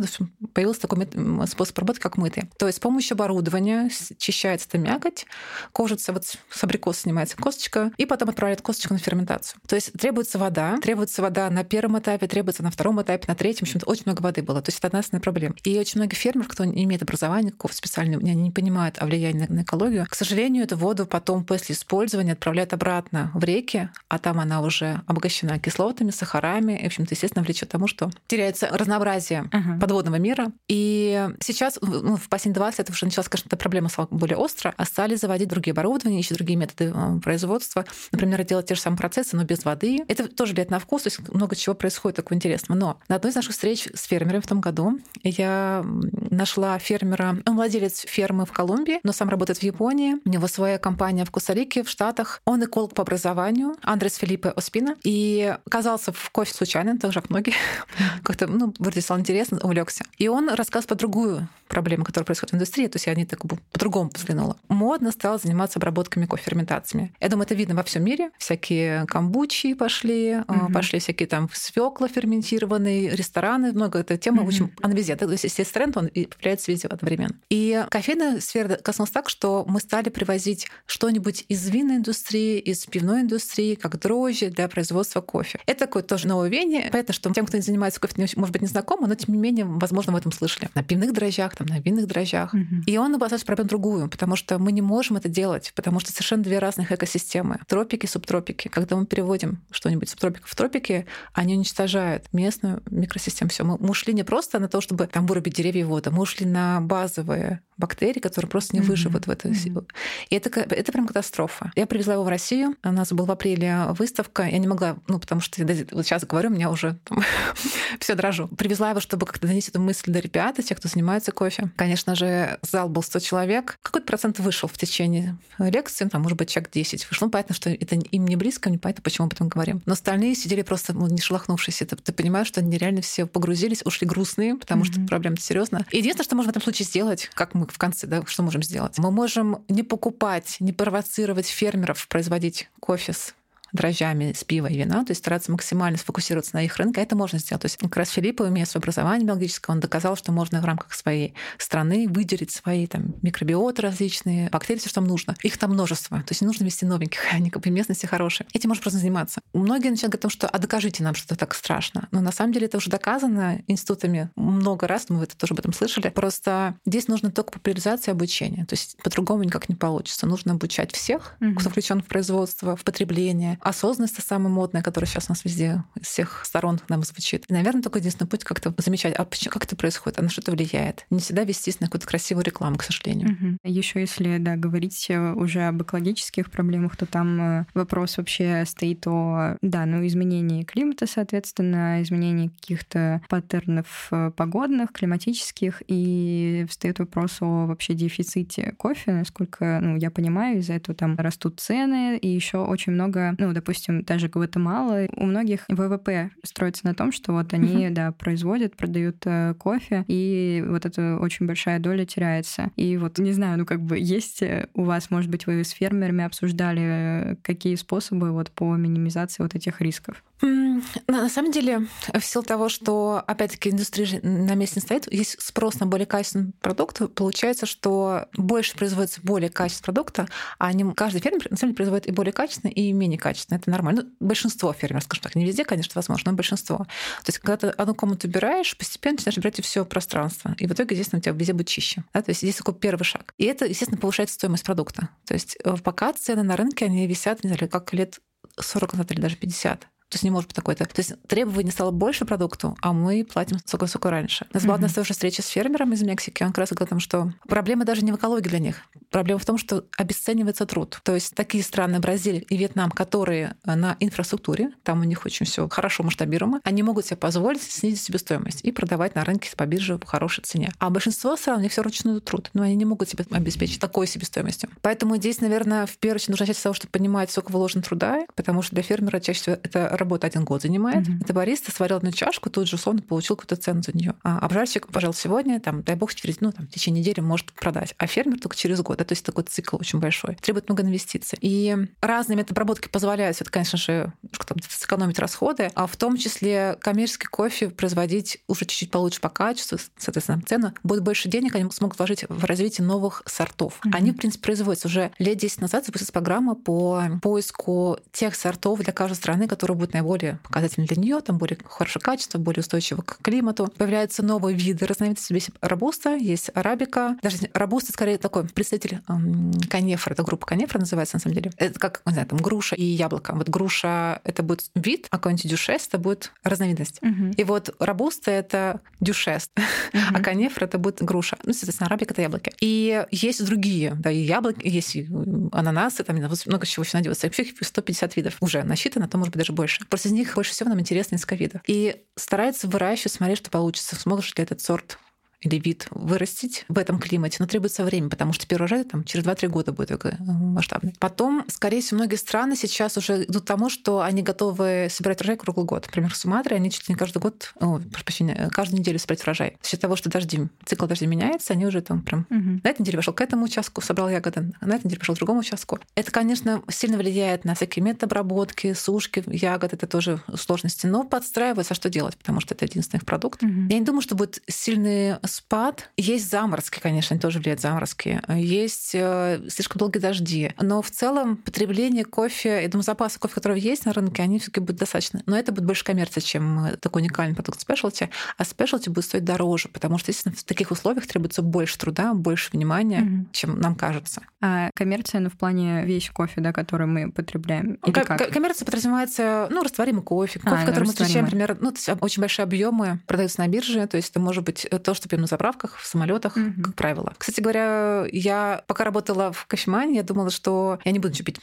[0.53, 1.09] появился такой
[1.47, 2.49] способ работы, как мытые.
[2.59, 5.27] То есть с помощью оборудования чищается эта мякоть,
[5.73, 9.61] кожица, вот с абрикоса снимается косточка, и потом отправляет косточку на ферментацию.
[9.67, 13.67] То есть требуется вода, требуется вода на первом этапе, требуется на втором этапе, на третьем.
[13.67, 14.63] В общем очень много воды было.
[14.63, 15.55] То есть это одна основная проблема.
[15.65, 19.47] И очень много фермеров, кто не имеет образования какого специального, они не понимают о влиянии
[19.49, 24.19] на экологию, к сожалению, эту воду потом после использования использования отправляют обратно в реки, а
[24.19, 28.69] там она уже обогащена кислотами, сахарами, и, в общем-то, естественно, влечет к тому, что теряется
[28.73, 29.79] разнообразие uh-huh.
[29.79, 30.51] подводного мира.
[30.69, 34.73] И сейчас, ну, в последние 20 лет уже началась, конечно, эта проблема стала более остро,
[34.77, 37.85] а стали заводить другие оборудования, еще другие методы э, производства.
[38.11, 40.01] Например, делать те же самые процессы, но без воды.
[40.09, 42.79] Это тоже влияет на вкус, то есть много чего происходит такого интересного.
[42.79, 45.85] Но на одной из наших встреч с фермерами в том году я
[46.31, 50.17] нашла фермера, он владелец фермы в Колумбии, но сам работает в Японии.
[50.25, 52.41] У него своя компания в Кусарике, в Штатах.
[52.45, 54.97] Он эколог по образованию, Андрес Филиппе Оспина.
[55.03, 57.55] И оказался в кофе случайно, так же, как многие.
[58.23, 60.05] Как-то, ну, вроде стало интересно, увлекся.
[60.19, 62.87] И он рассказывал по другую проблему, которая происходит в индустрии.
[62.87, 63.41] То есть я не так
[63.73, 64.57] по-другому взглянула.
[64.69, 67.13] Модно стало заниматься обработками кофе, ферментациями.
[67.21, 68.31] Я думаю, это видно во всем мире.
[68.39, 70.73] Всякие камбучи пошли, mm-hmm.
[70.73, 73.73] пошли всякие там свекла ферментированные, рестораны.
[73.73, 74.45] Много эта тема, mm-hmm.
[74.45, 75.17] в общем, она везде.
[75.17, 77.35] То есть, если есть тренд, он появляется везде одновременно.
[77.51, 83.23] И кофейная сфера коснулась так, что мы стали привозить что-нибудь из винной индустрии, из пивной
[83.23, 85.61] индустрии, как дрожжи для производства кофе.
[85.67, 86.89] Это такое тоже новое веяние.
[86.91, 89.65] Понятно, что тем, кто не занимается кофе, может быть, не знакомо, но тем не менее,
[89.65, 90.69] возможно, в этом слышали.
[90.75, 92.55] На пивных дрожжах, там, на винных дрожжах.
[92.55, 92.85] Mm-hmm.
[92.87, 96.43] И он обладает проблему другую, потому что мы не можем это делать, потому что совершенно
[96.43, 97.61] две разных экосистемы.
[97.69, 98.69] Тропики, субтропики.
[98.69, 103.51] Когда мы переводим что-нибудь субтропиков в тропики, они уничтожают местную микросистему.
[103.51, 103.65] Все.
[103.65, 106.47] Мы, мы ушли не просто на то, чтобы там вырубить деревья и воду, мы ушли
[106.47, 109.27] на базовые бактерии, которые просто не выживут mm-hmm.
[109.27, 109.87] в этой mm-hmm.
[110.31, 111.73] И это, это прям катастрофа.
[111.77, 112.77] Я привезла его в Россию.
[112.83, 114.45] У нас была в апреле выставка.
[114.45, 116.99] Я не могла, ну, потому что я вот сейчас говорю, у меня уже
[118.01, 118.49] все дрожу.
[118.49, 121.71] Привезла его, чтобы как-то донести эту мысль до ребят, тех, кто занимается кофе.
[121.77, 123.79] Конечно же, зал был 100 человек.
[123.83, 127.27] Какой-то процент вышел в течение лекции, там, может быть, человек 10 вышло.
[127.27, 129.83] Ну, понятно, что это им не близко, не понятно, почему об этом говорим.
[129.87, 131.83] Но остальные сидели просто ну, не шелохнувшись.
[131.83, 134.93] Это, ты понимаешь, что они реально все погрузились, ушли грустные, потому mm-hmm.
[134.93, 135.87] что проблема серьезная.
[135.93, 138.99] Единственное, что можно в этом случае сделать, как мы в конце, да, что можем сделать?
[138.99, 143.35] Мы можем не покупать, не провоцировать фермеров производить кофе с
[143.73, 147.39] дрожжами с пива и вина, то есть стараться максимально сфокусироваться на их рынке, это можно
[147.39, 147.63] сделать.
[147.63, 150.93] То есть как раз Филиппа, имея свое образование биологическое, он доказал, что можно в рамках
[150.95, 155.35] своей страны выделить свои там, микробиоты различные, бактерии, все, что нам нужно.
[155.43, 156.19] Их там множество.
[156.19, 158.47] То есть не нужно вести новеньких, они как бы местности хорошие.
[158.53, 159.41] Этим можно просто заниматься.
[159.53, 162.09] Многие начинают говорить о том, что а докажите нам, что это так страшно.
[162.11, 165.73] Но на самом деле это уже доказано институтами много раз, мы это тоже об этом
[165.73, 166.09] слышали.
[166.09, 168.65] Просто здесь нужно только популяризация обучения.
[168.65, 170.27] То есть по-другому никак не получится.
[170.27, 171.55] Нужно обучать всех, mm-hmm.
[171.55, 175.83] кто включен в производство, в потребление, осознанность это самая модная, которая сейчас у нас везде
[176.01, 177.45] с всех сторон нам звучит.
[177.49, 180.41] И, наверное, только единственный путь как-то замечать, а почему, как это происходит, а на что
[180.41, 181.07] это влияет.
[181.11, 183.31] Не всегда вестись на какую-то красивую рекламу, к сожалению.
[183.33, 183.59] Угу.
[183.65, 189.07] Еще если да, говорить э, уже об экологических проблемах, то там э, вопрос вообще стоит
[189.07, 197.39] о да, ну, изменении климата, соответственно, изменении каких-то паттернов э, погодных, климатических, и встает вопрос
[197.41, 202.59] о вообще дефиците кофе, насколько ну, я понимаю, из-за этого там растут цены, и еще
[202.59, 207.55] очень много ну, ну, допустим, даже Гватемала, у многих ВВП строится на том, что вот
[207.55, 207.91] они, uh-huh.
[207.91, 212.71] да, производят, продают э, кофе, и вот эта очень большая доля теряется.
[212.77, 214.43] И вот, не знаю, ну, как бы есть
[214.75, 219.55] у вас, может быть, вы с фермерами обсуждали, э, какие способы вот по минимизации вот
[219.55, 220.23] этих рисков?
[220.41, 225.81] На самом деле, в силу того, что, опять-таки, индустрия на месте не стоит, есть спрос
[225.81, 231.51] на более качественный продукт, получается, что больше производится более качественного продукта, а они, каждый фермер,
[231.51, 233.59] на самом деле, производит и более качественный, и менее качественный.
[233.59, 234.03] Это нормально.
[234.03, 236.77] Ну, большинство фермеров, скажем так, не везде, конечно, возможно, но большинство.
[236.79, 240.55] То есть, когда ты одну комнату убираешь, постепенно начинаешь брать все пространство.
[240.59, 242.05] И в итоге, естественно, у тебя везде будет чище.
[242.15, 242.23] Да?
[242.23, 243.35] То есть здесь такой первый шаг.
[243.39, 245.09] И это, естественно, повышает стоимость продукта.
[245.27, 248.21] То есть э, пока цены на рынке, они висят, не знаю, как лет
[248.61, 249.89] 40 назад или даже 50.
[250.09, 250.87] То есть не может быть такой-то.
[250.87, 254.47] То есть требований стало больше продукту, а мы платим сколько-сколько раньше.
[254.51, 256.43] У нас была одна тоже встреча с фермером из Мексики.
[256.43, 258.83] Он как раз говорил о том, что проблема даже не в экологии для них.
[259.11, 261.01] Проблема в том, что обесценивается труд.
[261.03, 265.69] То есть такие страны, Бразилия и Вьетнам, которые на инфраструктуре, там у них очень все
[265.69, 270.07] хорошо масштабируемо, они могут себе позволить снизить себестоимость и продавать на рынке по бирже по
[270.07, 270.73] хорошей цене.
[270.79, 272.51] А большинство стран, у них все ручной труд.
[272.55, 274.71] Но они не могут себе обеспечить такой себестоимостью.
[274.81, 278.27] Поэтому здесь, наверное, в первую очередь нужно начать с того, чтобы понимать, сколько вложено труда,
[278.35, 281.07] потому что для фермера чаще всего это работа один год занимает.
[281.07, 281.23] Mm-hmm.
[281.23, 284.15] Это бариста сварил одну чашку, тут же условно получил какую-то цену за нее.
[284.23, 287.95] А обжарщик, пожалуйста, сегодня, там, дай бог, через, ну, там, в течение недели может продать.
[287.99, 288.99] А фермер только через год.
[288.99, 290.37] Да, то есть такой цикл очень большой.
[290.37, 291.39] Требует много инвестиций.
[291.41, 294.13] И разные методы обработки позволяют, это, конечно же,
[294.47, 299.79] там, сэкономить расходы, а в том числе коммерческий кофе производить уже чуть-чуть получше по качеству,
[299.97, 300.73] соответственно, цену.
[300.83, 303.81] Будет больше денег, они смогут вложить в развитие новых сортов.
[303.85, 303.91] Mm-hmm.
[303.95, 308.93] Они, в принципе, производятся уже лет 10 назад запустилась программа по поиску тех сортов для
[308.93, 313.03] каждой страны, которые будут будет наиболее показательны для нее, там более хорошее качество, более устойчиво
[313.03, 313.73] к климату.
[313.77, 315.33] Появляются новые виды разновидности.
[315.33, 317.17] Есть робуста, есть арабика.
[317.23, 320.13] Даже робуста скорее такой представитель эм, канефра.
[320.13, 321.51] Это группа канефра называется на самом деле.
[321.57, 323.35] Это как, не знаю, там груша и яблоко.
[323.35, 326.99] Вот груша— это будет вид, а какой-нибудь дюшес— это будет разновидность.
[327.03, 327.31] Мгм.
[327.31, 330.23] И вот робуста— это дюшес, а Мгм.
[330.23, 331.37] канефра— это будет груша.
[331.45, 332.53] Ну, соответственно, арабика— это яблоки.
[332.61, 335.09] И есть другие, да, и яблоки, есть и
[335.53, 337.27] ананасы, там много чего еще найдется.
[337.27, 339.78] Вообще их 150 видов уже насчитано, а то может быть даже больше.
[339.89, 341.61] Просто из них больше всего нам интересно несколько видов.
[341.67, 343.97] И старается выращивать, смотреть, что получится.
[343.97, 344.99] Сможешь ли этот сорт
[345.41, 349.25] или вид вырастить в этом климате, но требуется время, потому что первый урожай там через
[349.25, 350.95] 2-3 года будет такой э, масштабный.
[350.99, 355.37] Потом, скорее всего, многие страны сейчас уже идут к тому, что они готовы собирать урожай
[355.37, 355.87] круглый год.
[355.87, 359.23] Например, в Суматре они чуть ли не каждый год, о, прошу прощения, каждую неделю собирать
[359.23, 359.57] урожай.
[359.63, 362.61] За счет того, что дожди, цикл дождей меняется, они уже там прям Мгм.
[362.65, 365.19] на этой неделе пошел к этому участку, собрал ягоды, а на этой неделе пошел к
[365.19, 365.79] другому участку.
[365.95, 371.75] Это, конечно, сильно влияет на всякие методы обработки, сушки ягод, это тоже сложности, но подстраивается,
[371.75, 373.43] что делать, потому что это единственный их продукт.
[373.43, 373.69] Мгм.
[373.69, 375.91] Я не думаю, что будет сильный спад.
[375.97, 378.21] Есть заморозки, конечно, они тоже влияют заморозки.
[378.35, 380.53] Есть э, слишком долгие дожди.
[380.61, 384.47] Но в целом потребление кофе, я думаю, запасы кофе, которые есть на рынке, они все
[384.47, 385.23] таки будут достаточно.
[385.27, 388.11] Но это будет больше коммерция, чем э, такой уникальный продукт спешлти.
[388.37, 392.51] А спешлти будет стоить дороже, потому что, естественно, в таких условиях требуется больше труда, больше
[392.53, 393.29] внимания, Мгм.
[393.33, 394.23] чем нам кажется.
[394.41, 397.75] А коммерция, ну, в плане вещь кофе, да, который мы потребляем.
[397.85, 398.19] Или Ко- как?
[398.19, 401.89] ко- Коммерция подразумевается, ну, растворимый кофе, кофе, А, который мы встречаем, например, ну, то есть
[402.01, 405.77] очень большие объемы продаются на бирже, то есть это может быть то, что на заправках,
[405.79, 406.63] в самолетах, Мгм.
[406.63, 407.13] как правило.
[407.19, 411.41] Кстати говоря, я пока работала в кофемане, я думала, что я не буду ничего пить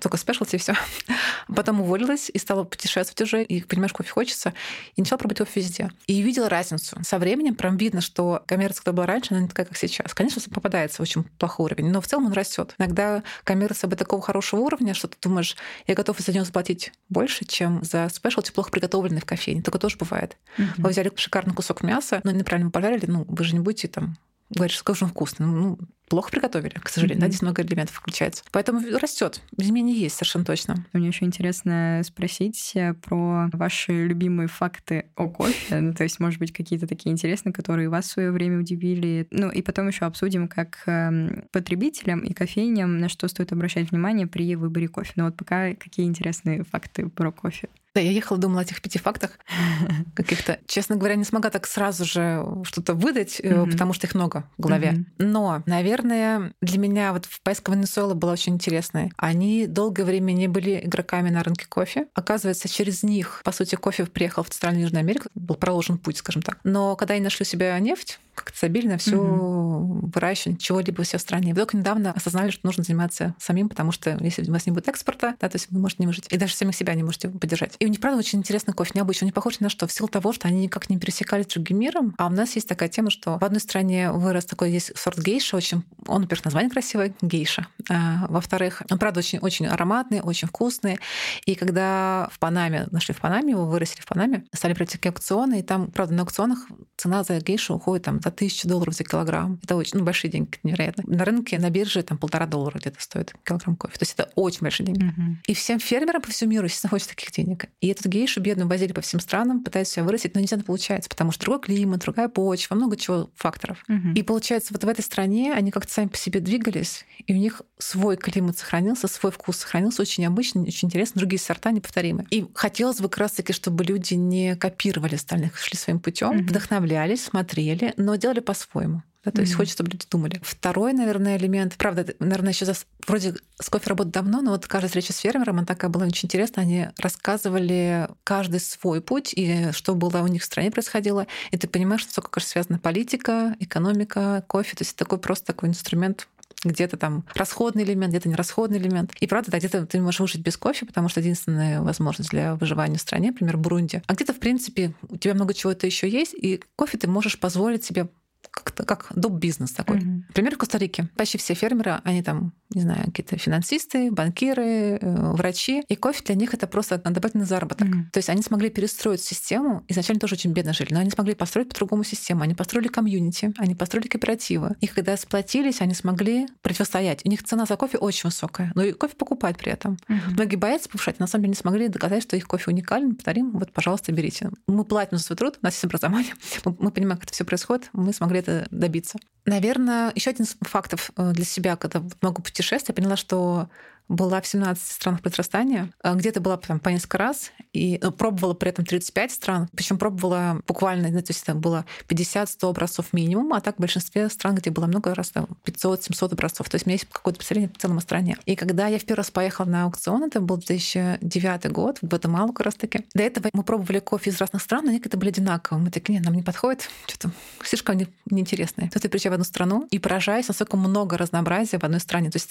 [0.00, 0.74] только спешлти и все.
[1.54, 4.54] Потом уволилась и стала путешествовать уже, и понимаешь, кофе хочется,
[4.96, 5.90] и начала пробовать кофе везде.
[6.06, 6.96] И видела разницу.
[7.02, 10.14] Со временем прям видно, что коммерция, которая была раньше, она не такая, как сейчас.
[10.14, 12.74] Конечно, попадается очень плохой уровень, но в целом он растет.
[12.78, 15.56] Иногда коммерция бы такого хорошего уровня, что ты думаешь,
[15.86, 19.62] я готов за него заплатить больше, чем за спешлти, плохо приготовленный в кофейне.
[19.62, 20.36] Такое тоже бывает.
[20.58, 20.72] Мгм.
[20.78, 24.16] Вы взяли шикарный кусок мяса, но неправильно пожарили, ну, вы же не будете там
[24.50, 25.46] говорить, что как вкусно.
[25.46, 25.78] Ну,
[26.12, 27.20] плохо приготовили, к сожалению.
[27.20, 27.32] Да, Мгм.
[27.32, 28.44] здесь много элементов включается.
[28.52, 29.40] Поэтому растет.
[29.56, 30.84] Изменения есть, совершенно точно.
[30.92, 35.80] Мне еще интересно спросить э, про ваши любимые факты о кофе.
[35.80, 39.26] Ну, то есть, может быть, какие-то такие интересные, которые вас в свое время удивили.
[39.30, 44.26] Ну, и потом еще обсудим, как эм, потребителям и кофейням, на что стоит обращать внимание
[44.26, 45.12] при выборе кофе.
[45.16, 47.68] Но вот пока какие интересные факты про кофе.
[47.94, 49.38] Да, я ехала, думала о этих пяти фактах
[50.14, 50.58] каких-то.
[50.66, 53.70] Честно говоря, не смогла так сразу же что-то выдать, Мгм.
[53.70, 54.92] потому что их много в голове.
[54.92, 55.06] Мгм.
[55.18, 59.12] Но, наверное, для меня вот поездка в Венесуэлу была очень интересной.
[59.16, 62.06] Они долгое время не были игроками на рынке кофе.
[62.14, 66.42] Оказывается, через них, по сути, кофе приехал в Центральную Южную Америку, был проложен путь, скажем
[66.42, 66.58] так.
[66.64, 71.20] Но когда они нашли у себя нефть, как-то забили на все выращивание чего-либо все в
[71.20, 71.52] стране.
[71.52, 74.88] И только недавно осознали, что нужно заниматься самим, потому что если у вас не будет
[74.88, 76.26] экспорта, да, то есть вы можете не выжить.
[76.30, 77.74] И даже самих себя не можете поддержать.
[77.78, 79.26] И у них, правда, очень интересный кофе, необычный.
[79.26, 81.54] Он не похож ни на что, в силу того, что они никак не пересекались с
[81.54, 82.14] другим миром.
[82.18, 85.56] А у нас есть такая тема, что в одной стране вырос такой есть сорт гейша,
[85.56, 87.66] очень, он, во-первых, название красивое, гейша.
[87.90, 90.98] А, во-вторых, он, правда, очень, очень ароматный, очень вкусный.
[91.44, 95.62] И когда в Панаме, нашли в Панаме, его вырастили в Панаме, стали такие аукционы, и
[95.62, 96.66] там, правда, на аукционах
[96.96, 99.58] цена за гейшу уходит там за тысячу долларов за килограмм.
[99.62, 101.04] Это очень ну, большие деньги, невероятно.
[101.06, 103.94] На рынке, на бирже там полтора доллара где-то стоит килограмм кофе.
[103.98, 105.04] То есть это очень большие деньги.
[105.04, 105.42] Мгм.
[105.46, 107.66] И всем фермерам по всему миру, естественно, хочется таких денег.
[107.80, 111.08] И этот гейшу бедную возили по всем странам, пытаются себя вырастить, но не всегда получается,
[111.08, 113.82] потому что другой климат, другая почва, много чего факторов.
[113.88, 114.14] Мгм.
[114.14, 117.62] И получается, вот в этой стране они как-то сами по себе двигались, и у них
[117.78, 122.26] свой климат сохранился, свой вкус сохранился, очень необычный, очень интересно, другие сорта неповторимые.
[122.30, 126.46] И хотелось бы как раз-таки, чтобы люди не копировали остальных, шли своим путем, Мгм.
[126.46, 129.02] вдохновлялись, смотрели, но делали по-своему.
[129.24, 129.58] Да, то есть Мгм.
[129.58, 130.40] хочется, чтобы люди думали.
[130.42, 132.74] Второй, наверное, элемент, правда, наверное, еще за...
[133.06, 136.26] вроде с кофе работает давно, но вот каждая встреча с фермером, она такая была очень
[136.26, 136.64] интересная.
[136.64, 141.28] Они рассказывали каждый свой путь и что было у них в стране происходило.
[141.52, 144.74] И ты понимаешь, насколько, конечно, связана политика, экономика, кофе.
[144.76, 146.26] То есть такой просто такой инструмент
[146.64, 149.12] где-то там расходный элемент, где-то нерасходный элемент.
[149.20, 152.98] И правда, да, где-то ты можешь выжить без кофе, потому что единственная возможность для выживания
[152.98, 154.02] в стране, например, Бурунди.
[154.06, 157.84] А где-то, в принципе, у тебя много чего-то еще есть, и кофе ты можешь позволить
[157.84, 158.08] себе
[158.52, 159.32] как-то как доп.
[159.32, 159.96] бизнес такой.
[159.96, 160.24] Мгм.
[160.28, 161.08] Например, в Коста-Рике.
[161.16, 165.82] Почти все фермеры, они там, не знаю, какие-то финансисты, банкиры, э, врачи.
[165.88, 167.88] И кофе для них это просто дополнительный заработок.
[167.88, 168.10] Мгм.
[168.12, 169.84] То есть они смогли перестроить систему.
[169.88, 172.42] Изначально тоже очень бедно жили, но они смогли построить по-другому систему.
[172.42, 174.76] Они построили комьюнити, они построили кооперативы.
[174.80, 177.22] И когда сплотились, они смогли противостоять.
[177.24, 179.96] У них цена за кофе очень высокая, но и кофе покупают при этом.
[180.08, 180.32] Мгм.
[180.32, 183.72] Многие боятся повышать, на самом деле не смогли доказать, что их кофе уникален, повторим, вот,
[183.72, 184.50] пожалуйста, берите.
[184.66, 186.34] Мы платим за свой труд, у нас есть образование,
[186.64, 189.18] мы, мы понимаем, как это все происходит, мы смогли это добиться.
[189.44, 193.68] Наверное, еще один из фактов э, для себя, когда много путешествий, я поняла, что
[194.12, 198.54] была в 17 странах произрастания, а где-то была там по несколько раз, и ну, пробовала
[198.54, 203.52] при этом 35 стран, причем пробовала буквально, ну, то есть там было 50-100 образцов минимум,
[203.54, 206.68] а так в большинстве стран, где было много раз, 500-700 образцов.
[206.68, 208.36] То есть у меня есть какое-то представление в целом стране.
[208.44, 212.52] И когда я в первый раз поехала на аукцион, это был 2009 год, в Гватемалу
[212.52, 213.06] как раз таки.
[213.14, 215.84] До этого мы пробовали кофе из разных стран, но некоторые были одинаковые.
[215.84, 217.30] Мы такие, нет, нам не подходит, что-то
[217.64, 218.90] слишком не, неинтересные.
[218.90, 222.30] Тут я приезжаю в одну страну и поражаюсь, насколько много разнообразия в одной стране.
[222.30, 222.50] То есть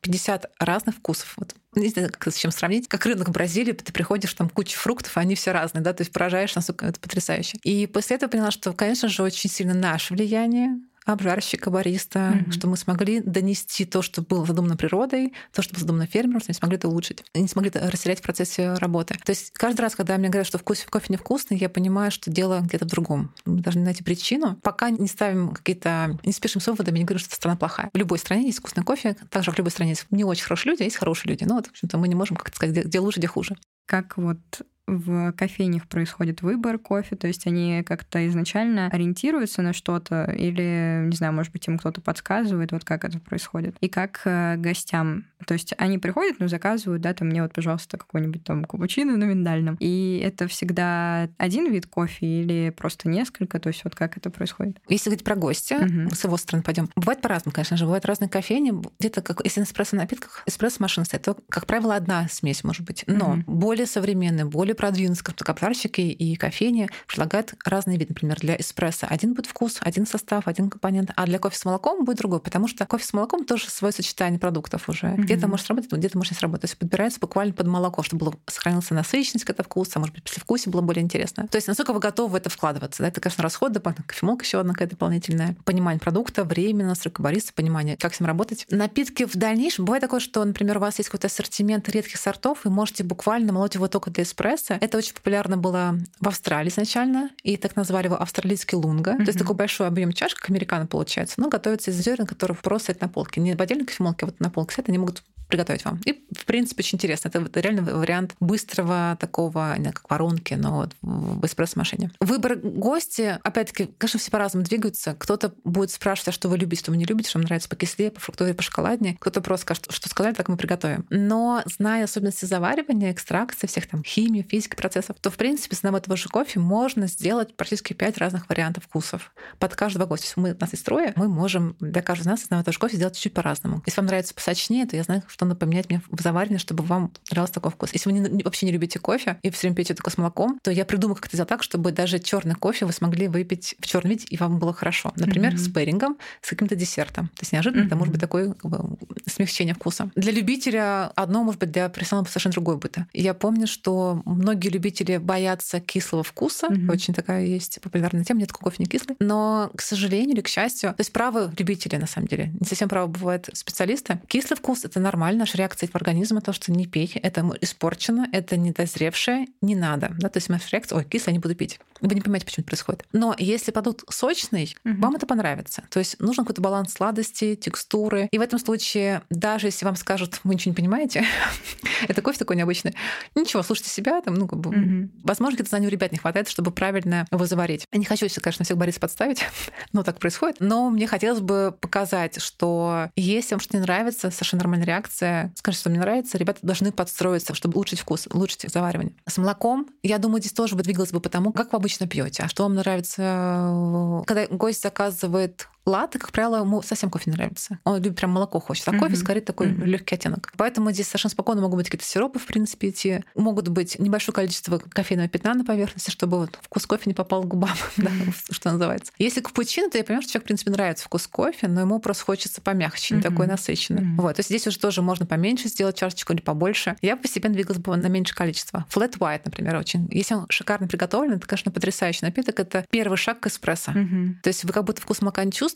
[0.00, 1.34] 50 разных вкусов.
[1.36, 5.16] Вот не знаю, как с чем сравнить, как рынок Бразилии, ты приходишь, там куча фруктов,
[5.16, 7.58] они все разные, да, то есть поражаешь, насколько это потрясающе.
[7.62, 12.52] И после этого поняла, что, конечно же, очень сильно наше влияние, обжарщика, бариста, mm-hmm.
[12.52, 16.50] что мы смогли донести то, что было задумано природой, то, что было задумано фермером, что
[16.50, 17.24] мы смогли это улучшить.
[17.34, 19.16] Не смогли это растерять в процессе работы.
[19.24, 22.60] То есть каждый раз, когда мне говорят, что вкус кофе невкусный, я понимаю, что дело
[22.60, 23.32] где-то в другом.
[23.44, 24.56] Мы должны найти причину.
[24.62, 26.18] Пока не ставим какие-то...
[26.24, 27.90] не спешим с выводами, не говорим, что страна плохая.
[27.94, 30.82] В любой стране есть вкусный кофе, также в любой стране есть не очень хорошие люди,
[30.82, 31.44] а есть хорошие люди.
[31.44, 33.56] Ну вот, в общем-то, мы не можем как-то сказать, где, где лучше, где хуже.
[33.86, 34.38] Как вот
[34.86, 41.16] в кофейнях происходит выбор кофе, то есть они как-то изначально ориентируются на что-то или, не
[41.16, 43.76] знаю, может быть, им кто-то подсказывает, вот как это происходит.
[43.80, 47.98] И как э, гостям, то есть они приходят, ну, заказывают, да, там, мне вот, пожалуйста,
[47.98, 49.76] какой-нибудь там капучино на миндальном.
[49.80, 54.78] И это всегда один вид кофе или просто несколько, то есть вот как это происходит?
[54.88, 56.14] Если говорить про гостя, угу.
[56.14, 56.88] с его стороны пойдем.
[56.94, 61.36] Бывает по-разному, конечно же, бывают разные кофейни, где-то, как, если на эспрессо-напитках, эспрессо-машина стоит, то,
[61.48, 63.42] как правило, одна смесь может быть, но угу.
[63.46, 68.10] более современная, более продвинутые каптарщики и кофейни предлагают разные виды.
[68.10, 72.04] Например, для эспрессо один будет вкус, один состав, один компонент, а для кофе с молоком
[72.04, 75.06] будет другой, потому что кофе с молоком тоже свое сочетание продуктов уже.
[75.06, 75.22] Mm-hmm.
[75.22, 76.62] Где-то может сработать, где-то может не сработать.
[76.62, 80.40] То есть подбирается буквально под молоко, чтобы было, сохранился насыщенность какого-то вкуса, может быть, после
[80.40, 81.48] вкуса было более интересно.
[81.48, 83.02] То есть насколько вы готовы в это вкладываться.
[83.02, 83.08] Да?
[83.08, 85.56] Это, конечно, расходы, кофемолка еще одна какая-то дополнительная.
[85.64, 88.66] Понимание продукта, времени, настройка бариста, понимание, как с ним работать.
[88.70, 89.84] Напитки в дальнейшем.
[89.84, 93.74] Бывает такое, что, например, у вас есть какой-то ассортимент редких сортов, и можете буквально молоть
[93.74, 94.65] его только для эспрессо.
[94.74, 99.12] Это очень популярно было в Австралии изначально, и так назвали его австралийский лунга.
[99.12, 99.18] Mm-hmm.
[99.18, 102.96] То есть такой большой объем чашек, как американо получается, но готовится из зерен, которые просто
[103.00, 103.40] на полке.
[103.40, 106.00] Не в отдельной кофемолке, а вот на полке стоят, они могут приготовить вам.
[106.04, 107.28] И, в принципе, очень интересно.
[107.28, 112.10] Это реально вариант быстрого такого, не как воронки, но вот в эспрессо-машине.
[112.20, 115.14] Выбор гости, опять-таки, конечно, все по-разному двигаются.
[115.18, 117.76] Кто-то будет спрашивать, а что вы любите, что вы не любите, что вам нравится по
[117.76, 119.16] кислее, по фруктовой, по шоколаднее.
[119.20, 121.06] Кто-то просто скажет, что сказали, так мы приготовим.
[121.10, 126.16] Но зная особенности заваривания, экстракции, всех там химии, физики процессов, то, в принципе, с этого
[126.16, 130.26] же кофе можно сделать практически пять разных вариантов вкусов под каждого гостя.
[130.26, 132.78] Если мы, нас есть трое, мы можем для каждого из нас одного и того же
[132.78, 133.82] кофе сделать чуть по-разному.
[133.86, 137.12] Если вам нравится посочнее, то я знаю, что надо поменять мне в заваривание, чтобы вам
[137.30, 137.90] нравился такой вкус.
[137.92, 140.70] Если вы не, вообще не любите кофе и все время пьете только с молоком, то
[140.70, 144.12] я придумаю, как это сделать так, чтобы даже черный кофе вы смогли выпить в черном
[144.12, 145.12] виде, и вам было хорошо.
[145.16, 145.58] Например, mm-hmm.
[145.58, 147.28] с пэрингом, с каким-то десертом.
[147.28, 147.86] То есть неожиданно mm-hmm.
[147.86, 148.96] это может быть такое как бы,
[149.26, 150.10] смягчение вкуса.
[150.14, 152.96] Для любителя одно, может быть, для профессионала совершенно другое будет.
[153.12, 156.68] Я помню, что многие любители боятся кислого вкуса.
[156.68, 156.90] Mm-hmm.
[156.90, 158.40] Очень такая есть популярная тема.
[158.40, 159.16] Нет, кофе не кислый.
[159.20, 162.54] Но, к сожалению или к счастью, то есть правы любители, на самом деле.
[162.58, 164.18] Не совсем правы бывают специалисты.
[164.28, 169.46] Кислый вкус— это нормально, наша реакция организма, то, что не пей, это испорчено, это недозревшее,
[169.60, 170.14] не надо.
[170.18, 170.28] Да?
[170.28, 171.80] То есть наша реакция, ой, кисло, я не буду пить.
[172.00, 173.04] Вы не понимаете, почему это происходит.
[173.12, 175.00] Но если продукт сочный, угу.
[175.00, 175.84] вам это понравится.
[175.90, 178.28] То есть нужен какой-то баланс сладости, текстуры.
[178.30, 181.24] И в этом случае, даже если вам скажут, вы ничего не понимаете,
[182.08, 182.94] это кофе такой необычный,
[183.34, 185.10] ничего, слушайте себя, там, ну, как бы, угу.
[185.22, 187.86] возможно, где-то знаний у ребят не хватает, чтобы правильно его заварить.
[187.92, 189.42] Я не хочу, конечно, всех Борис подставить,
[189.92, 190.56] но так происходит.
[190.60, 195.80] Но мне хотелось бы показать, что если вам что-то не нравится, совершенно нормальная реакция, скажите,
[195.80, 199.14] что мне нравится, ребята должны подстроиться, чтобы улучшить вкус, улучшить заваривание.
[199.26, 202.48] С молоком, я думаю, здесь тоже бы двигалось бы потому, как вы обычно пьете, а
[202.48, 204.22] что вам нравится.
[204.26, 207.78] Когда гость заказывает латте, как правило, ему совсем кофе не нравится.
[207.84, 208.98] Он любит прям молоко хочет, а mm-hmm.
[208.98, 209.84] кофе скорее такой mm-hmm.
[209.84, 210.52] легкий оттенок.
[210.56, 213.24] Поэтому здесь совершенно спокойно могут быть какие-то сиропы, в принципе, идти.
[213.34, 217.46] Могут быть небольшое количество кофейного пятна на поверхности, чтобы вот вкус кофе не попал к
[217.46, 218.10] губам, да,
[218.50, 219.12] что называется.
[219.18, 222.24] Если капучино, то я понимаю, что человек, в принципе, нравится вкус кофе, но ему просто
[222.24, 223.22] хочется помягче, не mm-hmm.
[223.22, 224.02] такой насыщенный.
[224.02, 224.16] Mm-hmm.
[224.16, 224.36] Вот.
[224.36, 226.96] То есть здесь уже тоже можно поменьше сделать чашечку или побольше.
[227.02, 228.84] Я постепенно двигалась бы на меньшее количество.
[228.92, 230.08] Flat white, например, очень.
[230.10, 232.58] Если он шикарно приготовлен, это, конечно, потрясающий напиток.
[232.58, 233.92] Это первый шаг к эспрессо.
[233.92, 234.34] Mm-hmm.
[234.42, 235.75] То есть вы как будто вкус молока не чувствуете,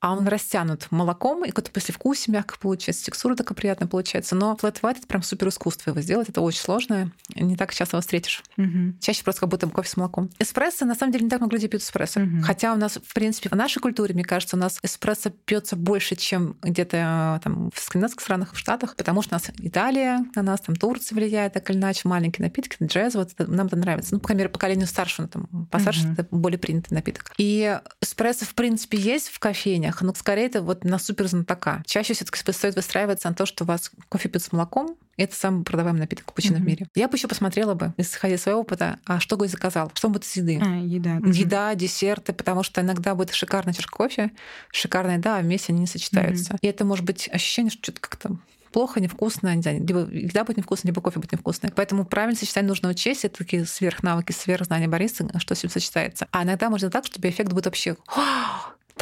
[0.00, 4.34] а он растянут молоком, и какое-то послевкусие мягко получается, текстура такая приятная получается.
[4.34, 7.96] Но flat white— это прям супер искусство его сделать, это очень сложно, не так часто
[7.96, 8.42] его встретишь.
[8.56, 8.98] Угу.
[9.00, 10.30] Чаще просто как будто кофе с молоком.
[10.38, 12.20] Эспрессо, на самом деле, не так много людей пьют эспрессо.
[12.20, 12.42] Угу.
[12.42, 16.16] Хотя у нас, в принципе, в нашей культуре, мне кажется, у нас эспрессо пьется больше,
[16.16, 20.60] чем где-то там в скандинавских странах, в Штатах, потому что у нас Италия на нас,
[20.60, 24.14] там Турция влияет так или иначе, маленькие напитки, джез, вот это, нам это нравится.
[24.14, 26.12] Ну, по крайней мере, поколению старшего, там, постарше, угу.
[26.12, 27.32] это более принятый напиток.
[27.38, 31.82] И эспрессо, в принципе, есть в кофейнях, но скорее это вот на супер знатока.
[31.86, 35.34] Чаще все таки стоит выстраиваться на то, что у вас кофе пьют с молоком, это
[35.34, 36.60] самый продаваемый напиток капучино mm-hmm.
[36.60, 36.86] в мире.
[36.94, 40.24] Я бы еще посмотрела бы, исходя из своего опыта, а что гость заказал, что будет
[40.24, 40.60] из еды.
[40.62, 41.18] А, еда.
[41.24, 44.32] Еда, десерты, потому что иногда будет шикарная чашка кофе,
[44.70, 46.52] шикарная еда, а вместе они не сочетаются.
[46.52, 46.58] Mm-hmm.
[46.60, 48.36] И это может быть ощущение, что что-то как-то
[48.72, 51.70] плохо, невкусно, не знаю, либо еда будет невкусная, либо кофе будет невкусный.
[51.74, 53.24] Поэтому правильно сочетание нужно учесть.
[53.24, 56.26] Это такие сверхнавыки, сверхзнания бариста, что с ним сочетается.
[56.32, 57.96] А иногда можно так, чтобы эффект будет вообще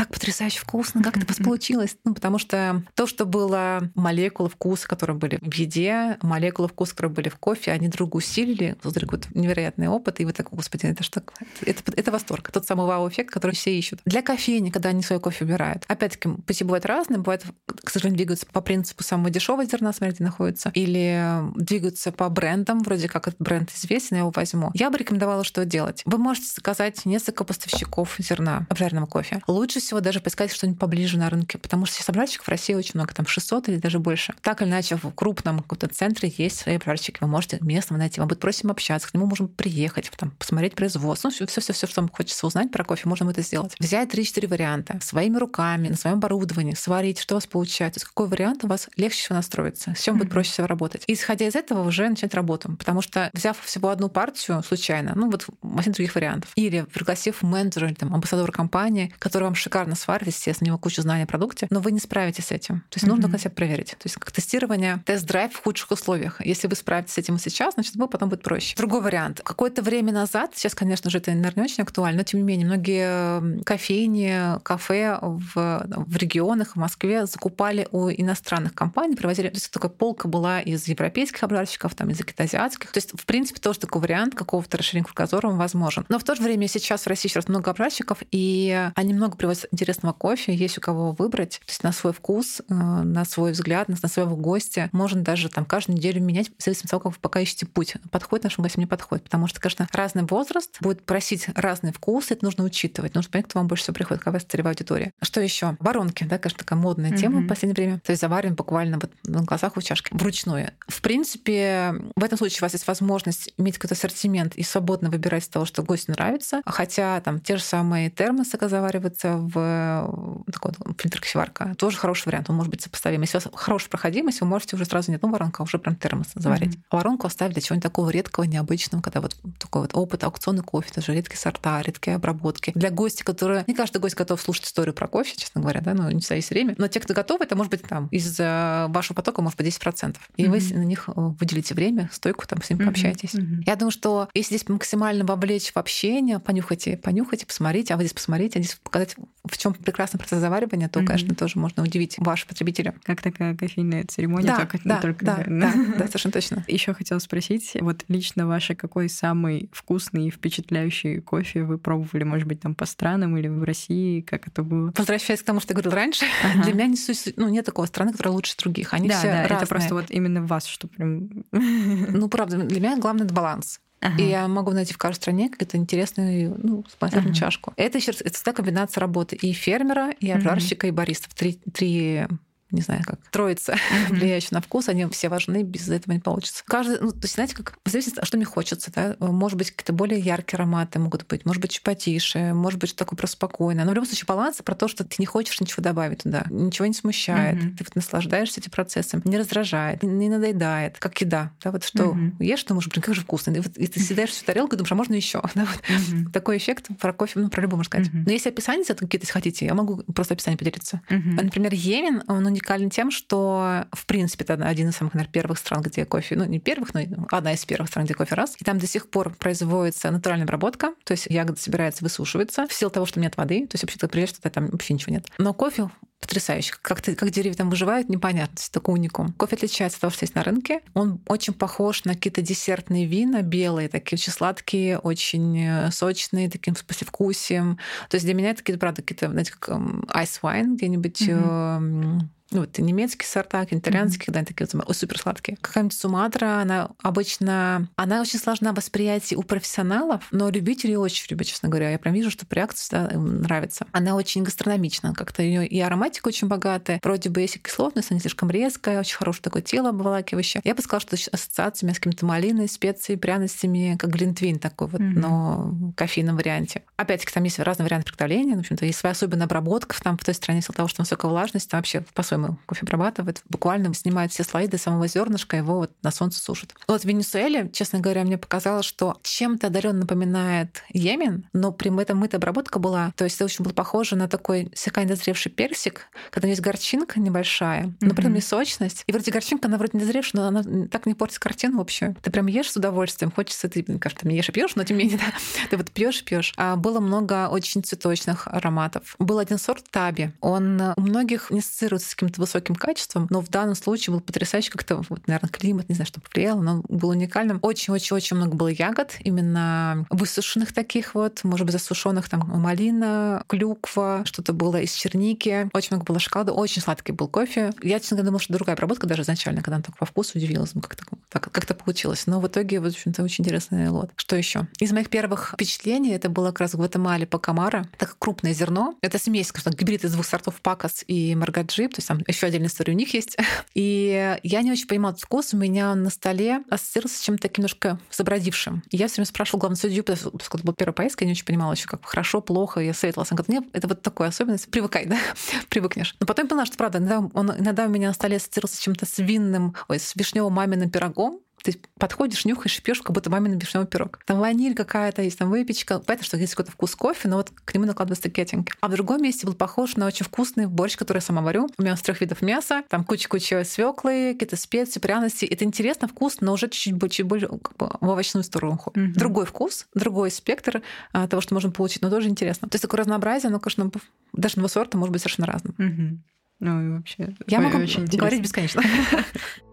[0.01, 1.95] так потрясающе вкусно, как это получилось.
[2.05, 7.15] Ну, потому что то, что было молекулы вкуса, которые были в еде, молекулы вкуса, которые
[7.15, 11.03] были в кофе, они друг усилили, создали какой-то невероятный опыт, и вы так, господи, это
[11.03, 11.23] что
[11.67, 14.01] это, это восторг, тот самый вау-эффект, который все ищут.
[14.07, 18.47] Для кофейни, когда они свой кофе убирают, опять-таки, пути бывают разные, бывает, к сожалению, двигаются
[18.47, 23.71] по принципу самого дешевого зерна, смотрите, находится, или двигаются по брендам, вроде как этот бренд
[23.71, 24.71] известен, я его возьму.
[24.73, 26.01] Я бы рекомендовала, что делать.
[26.07, 29.43] Вы можете заказать несколько поставщиков зерна обжаренного кофе.
[29.47, 32.93] Лучше всего даже поискать что-нибудь поближе на рынке, потому что сейчас обжарщиков в России очень
[32.95, 34.35] много, там 600 или даже больше.
[34.41, 38.29] Так или иначе, в крупном каком-то центре есть свои обжарщики, вы можете местного найти, вам
[38.29, 42.01] будет просим общаться, к нему можем приехать, там, посмотреть производство, ну, все, все, все, что
[42.03, 43.75] вам хочется узнать про кофе, можно это сделать.
[43.81, 48.29] Взять 3-4 варианта своими руками, на своем оборудовании, сварить, что у вас получается, с какой
[48.29, 51.03] вариант у вас легче всего настроиться, с чем будет проще всего работать.
[51.09, 55.29] И исходя из этого уже начать работу, потому что взяв всего одну партию случайно, ну
[55.29, 60.69] вот масса других вариантов, или пригласив менеджера там, амбассадора компании, который вам шикарно сварит, естественно,
[60.69, 62.81] у него куча знаний о продукте, но вы не справитесь с этим.
[62.89, 63.21] То есть mm-hmm.
[63.21, 63.91] нужно себя проверить.
[63.91, 66.45] То есть как тестирование, тест-драйв в худших условиях.
[66.45, 68.77] Если вы справитесь с этим сейчас, значит, вы потом будет проще.
[68.77, 69.41] Другой вариант.
[69.45, 72.67] Какое-то время назад, сейчас, конечно же, это, наверное, не очень актуально, но тем не менее,
[72.67, 79.49] многие кофейни, кафе в, в регионах, в Москве закупали у иностранных компаний, привозили.
[79.49, 82.93] То есть такая полка была из европейских обжарщиков, там, из азиатских.
[82.93, 86.05] То есть, в принципе, тоже такой вариант какого-то расширения кругозора возможен.
[86.09, 89.60] Но в то же время сейчас в России сейчас много обжарщиков, и они много привозят
[89.71, 91.61] интересного кофе, есть у кого выбрать.
[91.65, 94.89] То есть на свой вкус, э, на свой взгляд, на своего гостя.
[94.93, 97.95] Можно даже там каждую неделю менять, в зависимости от того, как вы пока ищете путь.
[98.11, 99.25] Подходит нашим гостям, не подходит.
[99.25, 103.15] Потому что, конечно, разный возраст будет просить разный вкус, это нужно учитывать.
[103.15, 105.13] Нужно понять, кто вам больше всего приходит, какая целевая аудитория.
[105.23, 105.77] Что еще?
[105.81, 107.45] Воронки, да, конечно, такая модная тема mm-hmm.
[107.45, 108.01] в последнее время.
[108.01, 110.71] То есть завариваем буквально вот на глазах у чашки вручную.
[110.89, 115.45] В принципе, в этом случае у вас есть возможность иметь какой-то ассортимент и свободно выбирать
[115.45, 116.63] из того, что гостю нравится.
[116.65, 121.75] Хотя там те же самые термосы, завариваются в такой фильтр кофеварка.
[121.77, 123.21] Тоже хороший вариант, он может быть сопоставим.
[123.23, 125.97] Если у вас хорошая проходимость, вы можете уже сразу не одну воронку, а уже прям
[125.97, 126.77] термос заварить.
[126.77, 126.83] Mm-hmm.
[126.91, 131.15] Воронку оставить для чего-нибудь такого редкого, необычного, когда вот такой вот опыт аукционный кофе, тоже
[131.15, 132.73] редкие сорта, редкие обработки.
[132.75, 133.65] Для гостей, которые...
[133.67, 136.51] Не каждый гость готов слушать историю про кофе, честно говоря, да, ну, не всегда есть
[136.51, 136.75] время.
[136.79, 140.17] Но те, кто готовы, это может быть там из э, вашего потока, может быть, 10%.
[140.37, 140.49] И mm-hmm.
[140.49, 142.85] вы на них э, выделите время, стойку, там с ними mm-hmm.
[142.85, 143.35] пообщаетесь.
[143.35, 143.63] Mm-hmm.
[143.67, 148.15] Я думаю, что если здесь максимально вовлечь в общение, понюхайте, понюхайте, посмотрите, а вы здесь
[148.15, 151.07] посмотрите, а здесь показать, в чем прекрасный процесс заваривания, то, mm-hmm.
[151.07, 152.93] конечно, тоже можно удивить ваших потребителей.
[153.05, 156.65] Как такая кофейная церемония, да, только, да, только да, да, да, совершенно точно.
[156.69, 162.47] Еще хотела спросить, вот лично ваше какой самый вкусный и впечатляющий кофе вы пробовали, может
[162.47, 164.93] быть, там по странам или в России, как это было?
[164.97, 166.65] Возвращаясь к тому, что я говорила раньше, ага.
[166.65, 166.97] для меня не,
[167.37, 168.93] ну, нет такого страны, которая лучше других.
[168.93, 169.57] Они да, все да, разные.
[169.59, 171.31] это просто вот именно вас, что прям...
[171.53, 173.81] Ну, правда, для меня главный это баланс.
[174.01, 174.23] Ага.
[174.23, 177.39] И я могу найти в каждой стране какую-то интересную, ну, спонсорную ага.
[177.39, 177.73] чашку.
[177.77, 180.89] Это еще это всегда комбинация работы и фермера, и обжарщика, ага.
[180.89, 181.29] и бариста.
[181.35, 182.27] Три, три
[182.71, 184.09] не знаю, как троица, mm-hmm.
[184.11, 186.63] влияющая на вкус, они все важны, без этого не получится.
[186.67, 190.21] Каждый, ну, то есть, знаете, как зависит, что мне хочется, да, может быть, какие-то более
[190.21, 193.85] яркие ароматы могут быть, может быть, чуть потише, может быть, такое просто спокойное.
[193.85, 196.87] Но в любом случае баланс про то, что ты не хочешь ничего добавить туда, ничего
[196.87, 197.77] не смущает, mm-hmm.
[197.77, 202.37] ты вот наслаждаешься этим процессом, не раздражает, не надоедает, как еда, да, вот что mm-hmm.
[202.41, 204.79] ешь, ты можешь, блин, как же вкусно, и, вот, и ты съедаешь всю тарелку и
[204.79, 205.83] думаешь, а можно еще, да, вот.
[205.83, 206.33] mm-hmm.
[206.33, 208.09] такой эффект про кофе, ну, про любой, можно сказать.
[208.09, 208.23] Mm-hmm.
[208.27, 211.01] Но если описание какие-то хотите, я могу просто описание поделиться.
[211.09, 211.43] Mm-hmm.
[211.43, 215.83] Например, Йемен, он уникален тем, что в принципе, это один из самых, наверное, первых стран,
[215.83, 218.57] где кофе, ну, не первых, но одна из первых стран, где кофе раз.
[218.59, 222.91] И там до сих пор производится натуральная обработка, то есть ягода собирается, высушивается, в силу
[222.91, 225.27] того, что нет воды, то есть вообще ты приезжаешь, что там вообще ничего нет.
[225.39, 225.91] Но кофе
[226.21, 226.75] потрясающе.
[226.83, 228.55] Как, ты, как деревья там выживают, непонятно.
[228.55, 229.33] Это такой уникум.
[229.33, 230.81] Кофе отличается от того, что есть на рынке.
[230.95, 236.77] Он очень похож на какие-то десертные вина, белые, такие очень сладкие, очень э, сочные, таким
[236.77, 237.79] с послевкусием.
[238.09, 242.61] То есть для меня это какие-то, правда, какие-то, знаете, как ice wine где-нибудь mm-hmm ну,
[242.61, 244.41] вот немецкие сорта, итальянские, mm-hmm.
[244.41, 245.57] да, такие вот супер сладкие.
[245.61, 251.47] Какая-нибудь Суматра, она обычно, она очень сложна в восприятии у профессионалов, но любители очень любят,
[251.47, 251.91] честно говоря.
[251.91, 253.87] Я прям вижу, что реакция да, им нравится.
[253.93, 257.01] Она очень гастрономична, как-то ее и ароматика ароматика очень богатая.
[257.03, 260.61] Вроде бы есть кислотность, она слишком резкая, очень хорошее такое тело обволакивающее.
[260.65, 265.19] Я бы сказала, что ассоциациями с какими-то малиной, специями, пряностями, как глинтвейн такой вот, mm-hmm.
[265.19, 266.83] но в кофейном варианте.
[266.97, 268.57] Опять-таки, там есть разные варианты приготовления.
[268.57, 271.71] В общем-то, есть своя особенная обработка там в той стране, из-за того, что высокая влажность,
[271.71, 273.43] там вообще по-своему кофе обрабатывает.
[273.49, 276.75] Буквально снимает все слои до самого зернышка, его вот на солнце сушит.
[276.89, 282.19] Вот в Венесуэле, честно говоря, мне показалось, что чем-то отдаленно напоминает Йемен, но при этом
[282.19, 283.13] мытая обработка была.
[283.17, 286.00] То есть это очень было похоже на такой слегка недозревший персик,
[286.31, 289.05] когда есть горчинка небольшая, но при этом и сочность.
[289.07, 292.15] И вроде горчинка, она вроде недозревшая, но она так не портит картину вообще.
[292.23, 295.05] Ты прям ешь с удовольствием, хочется, ты, кажется, не ешь и пьешь, но тем не
[295.05, 295.33] менее, да,
[295.69, 296.53] ты вот пьешь и пьешь.
[296.57, 299.15] А было много очень цветочных ароматов.
[299.19, 300.33] Был один сорт таби.
[300.41, 304.71] Он у многих не ассоциируется с каким-то высоким качеством, но в данном случае был потрясающий
[304.71, 307.59] как-то, вот, наверное, климат, не знаю, что повлияло, но был уникальным.
[307.63, 314.53] Очень-очень-очень много было ягод, именно высушенных таких вот, может быть, засушенных там малина, клюква, что-то
[314.53, 315.69] было из черники.
[315.73, 317.73] Очень много было шоколада, очень сладкий был кофе.
[317.83, 320.75] Я, честно говоря, думала, что другая обработка даже изначально, когда она так по вкусу удивилась,
[320.75, 320.97] ну, как
[321.29, 322.27] так, как-то получилось.
[322.27, 324.11] Но в итоге, в общем-то, очень интересный лот.
[324.17, 324.67] Что еще?
[324.79, 327.89] Из моих первых впечатлений это было как раз в Гватемале Пакамара.
[327.99, 328.97] Так крупное зерно.
[329.01, 331.95] Это смесь, скажем так, гибрид из двух сортов пакас и маргаджип.
[331.95, 333.37] То есть там еще отдельная история у них есть.
[333.75, 335.55] И я не очень понимала этот вкус.
[335.55, 338.83] У меня на столе ассоциировался с чем-то таким немножко забродившим.
[338.91, 341.45] И я все время спрашивала главную судью, поскольку это была первая поездка, я не очень
[341.45, 342.81] понимала еще, как хорошо, плохо.
[342.81, 343.31] Я советовалась.
[343.31, 344.71] Она говорит, нет, это вот такая особенность.
[344.71, 345.19] Привыкай, да?
[345.81, 346.15] Привыкнешь.
[346.21, 349.07] Но потом поняла, что правда, иногда, он, иногда у меня на столе ассоциировался с чем-то
[349.07, 353.87] с винным, ой, с вишневым маминым пирогом, ты подходишь, нюхаешь, пьешь, как будто мамин вишневый
[353.87, 354.21] пирог.
[354.27, 355.99] Там ваниль какая-то есть, там выпечка.
[355.99, 358.73] Понятно, что есть какой-то вкус кофе, но вот к нему накладываются такие оттенки.
[358.81, 361.69] А в другом месте был похож на очень вкусный борщ, который я сама варю.
[361.79, 365.45] У меня с трех видов мяса, там куча-куча свеклы, какие-то специи, пряности.
[365.45, 368.81] Это интересно, вкусно, но уже чуть-чуть, чуть более как бы, в овощную сторону.
[368.85, 369.13] Mm-hmm.
[369.15, 370.83] Другой вкус, другой спектр
[371.13, 372.69] а, того, что можно получить, но тоже интересно.
[372.69, 373.91] То есть такое разнообразие, оно, конечно,
[374.33, 375.75] даже одного сорта может быть совершенно разным.
[375.79, 376.19] Mm-hmm.
[376.61, 377.35] Ну и вообще.
[377.47, 378.83] Я могу очень говорить бесконечно.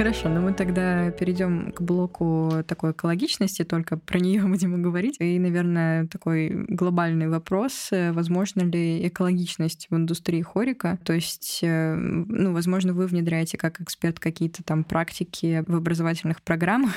[0.00, 5.16] Хорошо, но мы тогда перейдем к блоку такой экологичности, только про нее будем говорить.
[5.18, 10.98] И, наверное, такой глобальный вопрос, э, возможно ли экологичность в индустрии хорика?
[11.04, 16.92] То есть, э, ну, возможно, вы внедряете как эксперт какие-то там практики в образовательных программах,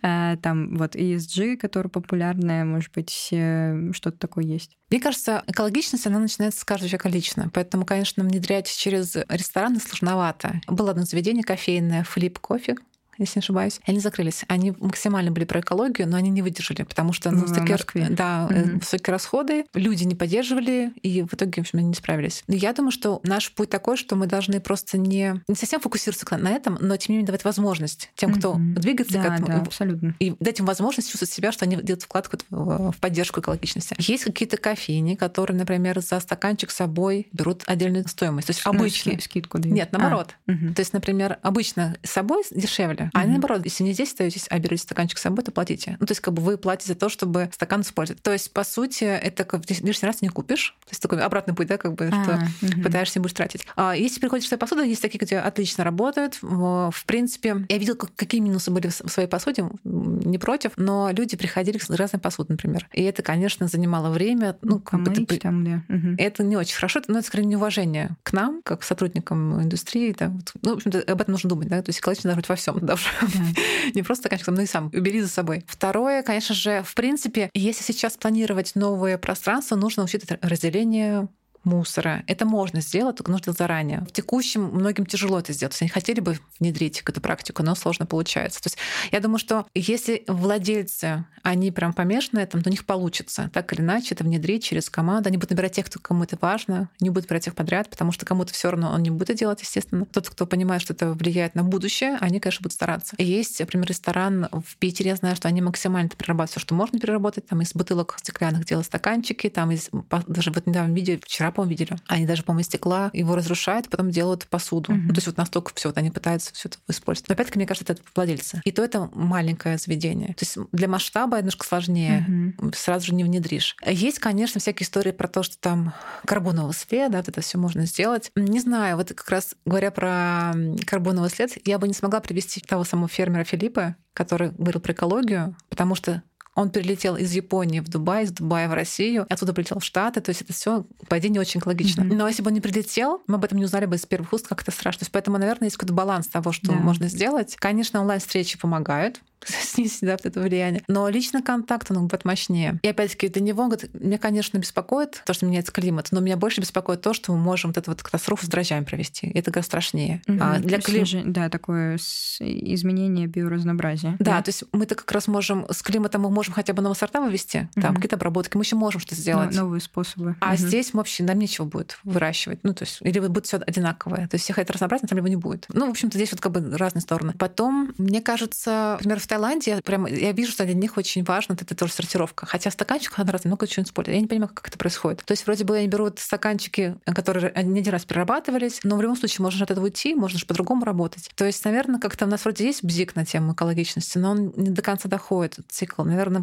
[0.00, 4.78] а, там вот ESG, которая популярная, может быть, э, что-то такое есть?
[4.90, 7.48] Мне кажется, экологичность, она начинается с каждого человека лично.
[7.54, 10.60] Поэтому, конечно, внедрять через рестораны сложновато.
[10.66, 12.76] Было одно заведение кофейное, Флип Кофе,
[13.24, 13.80] если не ошибаюсь.
[13.86, 14.44] Они закрылись.
[14.48, 18.78] Они максимально были про экологию, но они не выдержали, потому что ну, высокие, да, угу.
[18.78, 22.42] высокие расходы, люди не поддерживали, и в итоге, в общем, они не справились.
[22.46, 26.26] Но я думаю, что наш путь такой, что мы должны просто не, не совсем фокусироваться
[26.36, 28.60] на этом, но тем не менее давать возможность тем, кто угу.
[28.76, 29.46] двигается да, к этому.
[29.48, 30.14] Да, абсолютно.
[30.18, 33.94] И дать им возможность чувствовать себя, что они делают вклад в поддержку экологичности.
[33.98, 38.46] Есть какие-то кофейни, которые, например, за стаканчик с собой берут отдельную стоимость.
[38.46, 39.18] То есть обычно...
[39.20, 39.74] Скидку дают.
[39.74, 40.34] Нет, наоборот.
[40.46, 40.74] А, угу.
[40.74, 43.22] То есть, например, обычно с собой дешевле, mm-hmm.
[43.22, 45.96] а наоборот, если не здесь остаетесь, а берете стаканчик с собой, то платите.
[46.00, 48.22] Ну, то есть, как бы вы платите за то, чтобы стакан использовать.
[48.22, 50.76] То есть, по сути, это как лишний раз не купишь.
[50.84, 52.82] То есть, такой обратный путь, да, как бы, а, что угу.
[52.82, 53.66] пытаешься будешь тратить.
[53.76, 56.38] А если приходишь своя посуда, есть такие, где отлично работают.
[56.40, 61.78] В принципе, я видела, какие минусы были в своей посуде, не против, но люди приходили
[61.78, 62.88] с разной посудой, например.
[62.92, 64.56] И это, конечно, занимало время.
[64.62, 65.82] Ну, как бы, это, там, да.
[65.94, 66.14] угу.
[66.18, 70.14] это не очень хорошо, но это скорее неуважение к нам, как сотрудникам индустрии.
[70.18, 70.32] Да.
[70.62, 72.78] Ну, в общем-то, об этом нужно думать, да, то есть экологично должна быть во всем
[73.20, 73.62] Да.
[73.94, 75.64] не просто стаканчик, но и сам убери за собой.
[75.66, 81.28] Второе, конечно же, в принципе, если сейчас планировать новое пространство, нужно учитывать разделение
[81.64, 82.22] мусора.
[82.26, 84.00] Это можно сделать, только нужно заранее.
[84.00, 85.76] В текущем многим тяжело это сделать.
[85.80, 88.60] Они хотели бы внедрить эту практику, но сложно получается.
[88.62, 88.78] То есть
[89.12, 93.50] я думаю, что если владельцы, они прям помешаны на этом, то у них получится.
[93.52, 95.28] Так или иначе это внедрить через команду.
[95.28, 98.52] Они будут набирать тех, кому это важно, не будут брать их подряд, потому что кому-то
[98.52, 100.04] все равно он не будет делать, естественно.
[100.06, 103.14] Тот, кто понимает, что это влияет на будущее, они, конечно, будут стараться.
[103.18, 107.46] Есть, например, ресторан в Питере, я знаю, что они максимально перерабатывают все, что можно переработать.
[107.46, 109.90] Там из бутылок стеклянных делают стаканчики, там из,
[110.26, 111.96] даже вот недавно видео, вчера по-моему, видели.
[112.06, 114.92] Они даже, по-моему, стекла его разрушают, потом делают посуду.
[114.92, 115.02] Mm-hmm.
[115.02, 117.28] Ну, то есть вот настолько все, вот они пытаются все это использовать.
[117.28, 118.60] Но опять-таки, мне кажется, это владельцы.
[118.64, 120.28] И то это маленькое заведение.
[120.34, 122.26] То есть для масштаба немножко сложнее.
[122.28, 122.76] Mm-hmm.
[122.76, 123.76] Сразу же не внедришь.
[123.86, 125.94] Есть, конечно, всякие истории про то, что там
[126.24, 128.30] карбоновый след, да, вот это все можно сделать.
[128.36, 130.54] Не знаю, вот как раз говоря про
[130.86, 135.56] карбоновый след, я бы не смогла привести того самого фермера Филиппа, который говорил про экологию,
[135.68, 136.22] потому что
[136.54, 140.20] он перелетел из Японии в Дубай, из Дубая в Россию, оттуда прилетел в Штаты.
[140.20, 142.02] То есть это все, по идее, не очень экологично.
[142.02, 142.14] Mm-hmm.
[142.14, 144.48] Но если бы он не прилетел, мы об этом не узнали бы из первых уст,
[144.48, 145.00] как это страшно.
[145.00, 146.74] То есть поэтому, наверное, есть какой-то баланс того, что да.
[146.74, 147.56] можно сделать.
[147.56, 149.20] Конечно, онлайн-встречи помогают
[149.62, 150.82] снизить да, вот это влияние.
[150.88, 152.78] Но личный контакт, он будет мощнее.
[152.82, 156.60] И опять-таки для него, говорит, меня, конечно, беспокоит то, что меняется климат, но меня больше
[156.60, 159.30] беспокоит то, что мы можем вот эту вот катастрофу с дрожжами провести.
[159.34, 160.22] Это гораздо страшнее.
[160.26, 160.38] Угу.
[160.40, 161.22] А для климата...
[161.24, 161.96] Да, такое
[162.40, 164.16] изменение биоразнообразия.
[164.18, 166.96] Да, да, то есть мы-то как раз можем с климатом мы можем хотя бы новые
[166.96, 167.82] сорта вывести, угу.
[167.82, 169.54] там какие-то обработки, мы еще можем что-то сделать.
[169.54, 170.36] Но, новые способы.
[170.40, 170.56] А угу.
[170.56, 172.60] здесь вообще нам нечего будет выращивать.
[172.62, 174.28] Ну, то есть, или будет все одинаковое.
[174.28, 175.66] То есть всех это разнообразие, там либо не будет.
[175.72, 177.34] Ну, в общем-то, здесь вот как бы разные стороны.
[177.38, 181.52] Потом, мне кажется, например, в Таиланде я прям я вижу, что для них очень важно
[181.52, 182.46] это тоже сортировка.
[182.46, 184.16] Хотя стаканчик одноразовый много чего используют.
[184.16, 185.22] Я не понимаю, как это происходит.
[185.24, 189.16] То есть вроде бы они берут стаканчики, которые не один раз перерабатывались, но в любом
[189.16, 191.30] случае можно от этого уйти, можно же по-другому работать.
[191.36, 194.70] То есть, наверное, как-то у нас вроде есть бзик на тему экологичности, но он не
[194.70, 196.02] до конца доходит, этот цикл.
[196.02, 196.42] Наверное,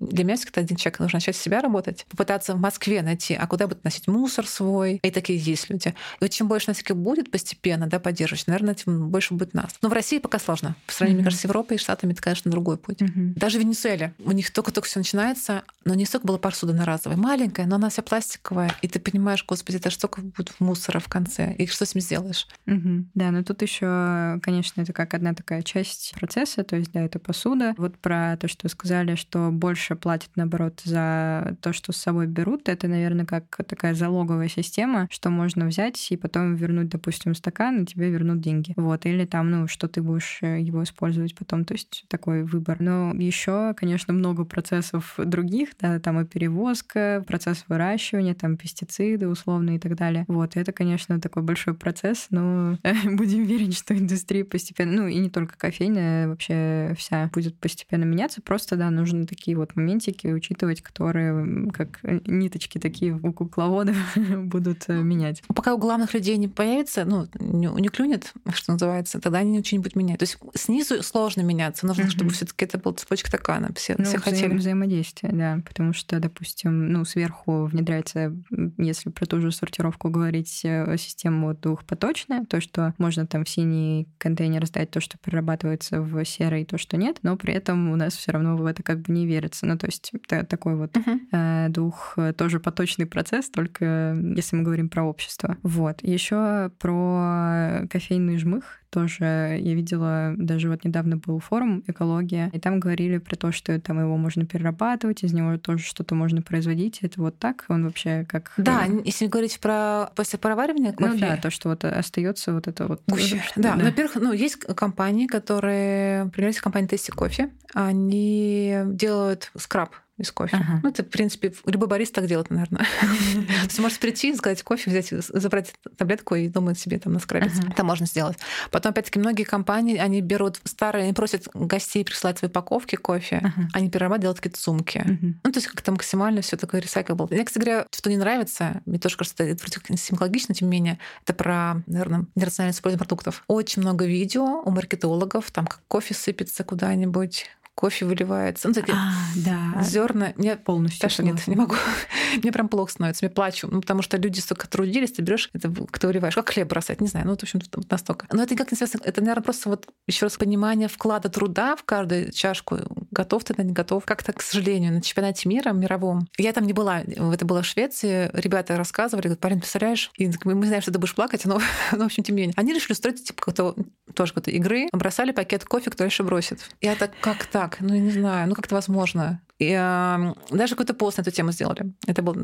[0.00, 3.46] для меня все-таки один человек нужно начать с себя работать, попытаться в Москве найти, а
[3.46, 5.00] куда будет носить мусор свой.
[5.02, 5.88] И такие есть люди.
[5.88, 9.74] И вот чем больше нас таких будет постепенно да, поддерживать, наверное, тем больше будет нас.
[9.80, 10.76] Но в России пока сложно.
[10.86, 11.22] По сравнению, mm-hmm.
[11.22, 13.02] мне кажется, с Европой и Штатами это, конечно, другой путь.
[13.02, 13.34] Mm-hmm.
[13.36, 17.66] Даже в Венесуэле у них только-только все начинается, но не столько была посуда одноразовая, маленькая,
[17.66, 18.74] но она вся пластиковая.
[18.82, 21.54] И ты понимаешь, господи, это столько будет мусора в конце.
[21.54, 22.48] И что с ним сделаешь?
[22.66, 23.04] Mm-hmm.
[23.14, 27.20] Да, но тут еще, конечно, это как одна такая часть процесса, то есть, да, это
[27.20, 27.74] посуда.
[27.76, 32.68] Вот про то, что сказали, что больше платят, наоборот, за то, что с собой берут,
[32.68, 37.86] это, наверное, как такая залоговая система, что можно взять и потом вернуть, допустим, стакан, и
[37.86, 38.72] тебе вернут деньги.
[38.76, 39.06] Вот.
[39.06, 41.64] Или там, ну, что ты будешь э, его использовать потом.
[41.64, 42.80] То есть такой выбор.
[42.80, 49.76] Но еще, конечно, много процессов других, да, там и перевозка, процесс выращивания, там пестициды условно
[49.76, 50.24] и так далее.
[50.28, 50.56] Вот.
[50.56, 55.58] Это, конечно, такой большой процесс, но будем верить, что индустрия постепенно, ну, и не только
[55.58, 58.40] кофейная, вообще вся будет постепенно меняться.
[58.40, 63.94] Просто, да, нужно такие вот моментики учитывать, которые как ниточки такие у кукловода
[64.36, 65.42] будут э, менять.
[65.48, 69.76] Пока у главных людей не появится, ну, не, не клюнет, что называется, тогда они ничего
[69.76, 70.18] не будут менять.
[70.20, 71.86] То есть снизу сложно меняться.
[71.86, 74.54] Нужно, чтобы все таки это была цепочка такая, она все, ну, все хотели.
[74.54, 75.60] взаимодействие, да.
[75.66, 78.34] Потому что, допустим, ну, сверху внедряется,
[78.78, 84.08] если про ту же сортировку говорить, э, система двухпоточная, то, что можно там в синий
[84.18, 88.14] контейнер сдать то, что перерабатывается в серый, то, что нет, но при этом у нас
[88.16, 89.66] все равно в это как бы не верится.
[89.66, 90.12] Ну, то есть
[90.48, 91.68] такой вот uh-huh.
[91.68, 95.56] двух э, тоже поточный процесс, только если мы говорим про общество.
[95.62, 96.02] Вот.
[96.02, 102.80] Еще про кофейный жмых тоже я видела, даже вот недавно был форум «Экология», и там
[102.80, 107.00] говорили про то, что там его можно перерабатывать, из него тоже что-то можно производить.
[107.02, 107.66] Это вот так?
[107.68, 108.54] Он вообще как...
[108.56, 111.10] Да, э, если говорить про после пароваривания кофе...
[111.12, 113.02] Ну да, то, что вот остается вот это вот...
[113.06, 113.42] Гуще.
[113.54, 113.84] Да, да.
[113.84, 116.24] во-первых, ну, есть компании, которые...
[116.24, 117.50] Например, есть компания Тести Кофе.
[117.74, 120.56] Они делают скраб из кофе.
[120.56, 120.80] Ага.
[120.82, 122.86] Ну, это, в принципе, любой барист так делает, наверное.
[123.00, 127.62] То есть можешь прийти, заказать кофе, взять, забрать таблетку и думать себе там наскрабиться.
[127.70, 128.38] Это можно сделать.
[128.70, 133.90] Потом, опять-таки, многие компании, они берут старые, они просят гостей присылать свои упаковки кофе, они
[133.90, 135.04] перерабатывают, делают какие-то сумки.
[135.44, 137.28] Ну, то есть как-то максимально все такое recyclable.
[137.30, 141.34] Мне, кстати говоря, что не нравится, мне тоже кажется, это экологично, тем не менее, это
[141.34, 143.44] про, наверное, нерациональное использование продуктов.
[143.48, 147.46] Очень много видео у маркетологов, там как кофе сыпется куда-нибудь,
[147.76, 148.68] кофе выливается.
[148.68, 149.82] Ну, такие а, да.
[149.82, 150.32] зерна.
[150.36, 151.76] Мне полностью нет, не могу.
[152.42, 153.68] Мне прям плохо становится, мне плачу.
[153.70, 156.34] Ну, потому что люди столько трудились, ты берешь, это ты выливаешь.
[156.34, 157.26] Как хлеб бросать, не знаю.
[157.26, 158.26] Ну, вот, в общем, вот настолько.
[158.32, 159.02] Но это никак не связано.
[159.04, 162.78] Это, наверное, просто вот еще раз понимание вклада труда в каждую чашку.
[163.10, 164.04] Готов ты, не готов.
[164.06, 166.28] Как-то, к сожалению, на чемпионате мира мировом.
[166.38, 167.00] Я там не была.
[167.00, 168.30] Это было в Швеции.
[168.32, 170.10] Ребята рассказывали, говорят, парень, представляешь?
[170.16, 171.60] И мы знаем, что ты будешь плакать, но,
[171.92, 172.54] но в общем, тем не менее.
[172.56, 173.74] Они решили устроить, типа, какой-то
[174.14, 174.88] тоже какой-то игры.
[174.92, 176.60] Бросали пакет кофе, кто еще бросит.
[176.80, 177.65] Я так, как так?
[177.68, 177.80] Так?
[177.80, 179.40] Ну, я не знаю, ну как-то возможно.
[179.58, 181.92] И э, даже какой-то пост на эту тему сделали.
[182.06, 182.34] Это был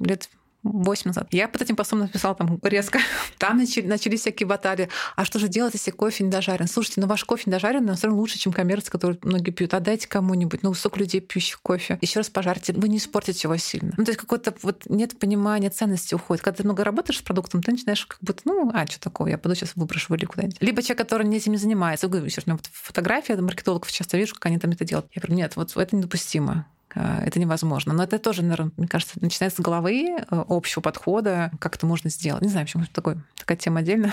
[0.00, 0.28] лет
[0.72, 1.28] 8 назад.
[1.30, 2.98] Я под этим постом написала там резко.
[3.38, 4.88] Там начали, начались всякие баталии.
[5.14, 6.66] А что же делать, если кофе не дожарен?
[6.66, 9.74] Слушайте, ну ваш кофе не дожарен, но все равно лучше, чем коммерция, который многие пьют.
[9.74, 10.62] Отдайте кому-нибудь.
[10.62, 11.98] Ну, столько людей, пьющих кофе.
[12.00, 12.72] Еще раз пожарьте.
[12.72, 13.92] Вы не испортите его сильно.
[13.96, 16.42] Ну, то есть какой-то вот нет понимания ценности уходит.
[16.42, 19.38] Когда ты много работаешь с продуктом, ты начинаешь как будто, ну, а, что такого, я
[19.38, 20.56] пойду сейчас выброшу или куда-нибудь.
[20.60, 22.08] Либо человек, который этим не занимается.
[22.08, 25.10] Говорю, у меня вот фотография маркетологов часто вижу, как они там это делают.
[25.14, 26.66] Я говорю, нет, вот это недопустимо.
[26.94, 27.92] Э, это невозможно.
[27.92, 32.10] Но это тоже, наверное, мне кажется, начинается с головы э, общего подхода, как это можно
[32.10, 32.42] сделать.
[32.42, 34.12] Не знаю, почему такой, такая тема отдельно.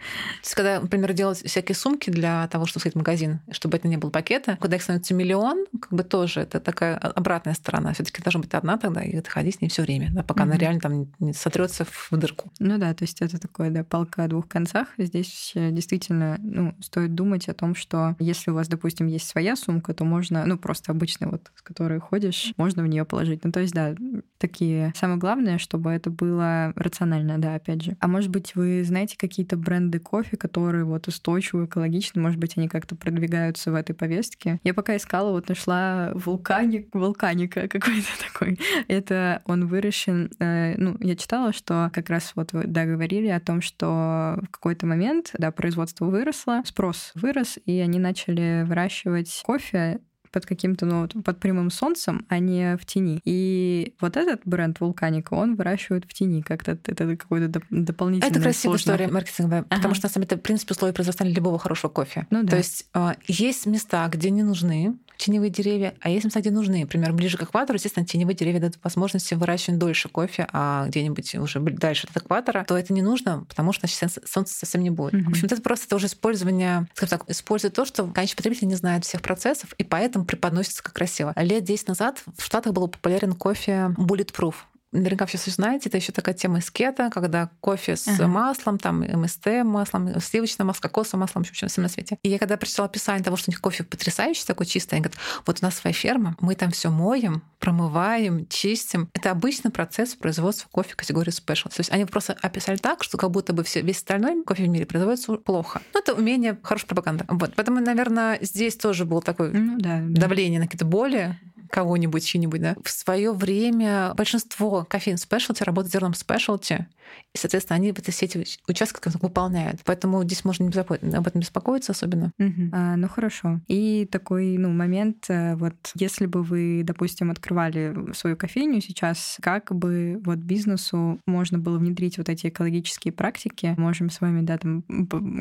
[0.00, 3.88] То есть, когда, например, делать всякие сумки для того, чтобы сходить в магазин, чтобы это
[3.88, 7.92] не было пакета, когда их становится миллион, как бы тоже это такая обратная сторона.
[7.92, 10.46] все таки должна быть одна тогда, и ходить с ней все время, да, пока mm-hmm.
[10.46, 12.50] она реально там не сотрется в дырку.
[12.58, 14.88] Ну да, то есть это такое, да, палка о двух концах.
[14.98, 19.94] Здесь действительно ну, стоит думать о том, что если у вас, допустим, есть своя сумка,
[19.94, 23.44] то можно, ну, просто обычная вот, с которой ходишь, можно в нее положить.
[23.44, 23.94] Ну, то есть, да,
[24.38, 24.92] такие.
[24.96, 27.96] Самое главное, чтобы это было рационально, да, опять же.
[28.00, 32.56] А может быть, вы знаете какие-то бренды бренды кофе, которые вот устойчивы, экологичны, может быть,
[32.56, 34.60] они как-то продвигаются в этой повестке.
[34.64, 38.58] Я пока искала, вот нашла вулканик, вулканика какой-то такой.
[38.88, 43.60] Это он выращен, э, ну, я читала, что как раз вот вы, да, о том,
[43.60, 50.00] что в какой-то момент, да, производство выросло, спрос вырос, и они начали выращивать кофе
[50.30, 53.20] под каким-то, ну, под прямым солнцем, а не в тени.
[53.24, 56.72] И вот этот бренд Вулканика, он выращивает в тени как-то.
[56.72, 59.76] Это какой-то доп- дополнительный Это красивая история маркетинговая, ага.
[59.76, 62.26] потому что, на самом деле, это, в принципе, условие производства любого хорошего кофе.
[62.30, 62.50] Ну, да.
[62.50, 66.80] То есть э, есть места, где не нужны теневые деревья, а есть места, где нужны.
[66.80, 71.60] Например, ближе к экватору, естественно, теневые деревья дают возможность выращивать дольше кофе, а где-нибудь уже
[71.60, 75.14] дальше от экватора, то это не нужно, потому что значит, солнца совсем не будет.
[75.14, 75.24] Mm-hmm.
[75.24, 78.74] В общем, это просто это уже использование, скажем так, использует то, что конечный потребитель не
[78.74, 81.32] знает всех процессов, и поэтому преподносится как красиво.
[81.36, 84.54] Лет 10 назад в Штатах был популярен кофе Bulletproof
[84.92, 88.26] наверняка все знаете, это еще такая тема эскета, когда кофе с ага.
[88.26, 92.18] маслом, там МСТ маслом, сливочным маслом, кокосовым маслом, в общем, всем на свете.
[92.22, 95.20] И я когда прочитала описание того, что у них кофе потрясающий, такой чистый, они говорят,
[95.46, 99.08] вот у нас своя ферма, мы там все моем, промываем, чистим.
[99.14, 101.68] Это обычный процесс производства кофе категории special.
[101.68, 104.68] То есть они просто описали так, что как будто бы все, весь остальной кофе в
[104.68, 105.82] мире производится плохо.
[105.94, 107.26] Ну, это умение, хорошая пропаганда.
[107.28, 107.52] Вот.
[107.54, 110.64] Поэтому, наверное, здесь тоже был такой ну, да, давление да.
[110.64, 111.38] на какие-то боли,
[111.70, 112.76] кого-нибудь, чьи-нибудь, да.
[112.84, 116.86] В свое время большинство кофеин спешлти работает зерном спешлти,
[117.34, 119.80] и, соответственно, они в этой сети участки выполняют.
[119.84, 122.32] Поэтому здесь можно не об этом беспокоиться особенно.
[122.38, 122.70] Угу.
[122.72, 123.60] А, ну хорошо.
[123.68, 129.74] И такой ну, момент, э, вот если бы вы, допустим, открывали свою кофейню сейчас, как
[129.74, 133.74] бы вот бизнесу можно было внедрить вот эти экологические практики?
[133.78, 134.82] Можем с вами, да, там,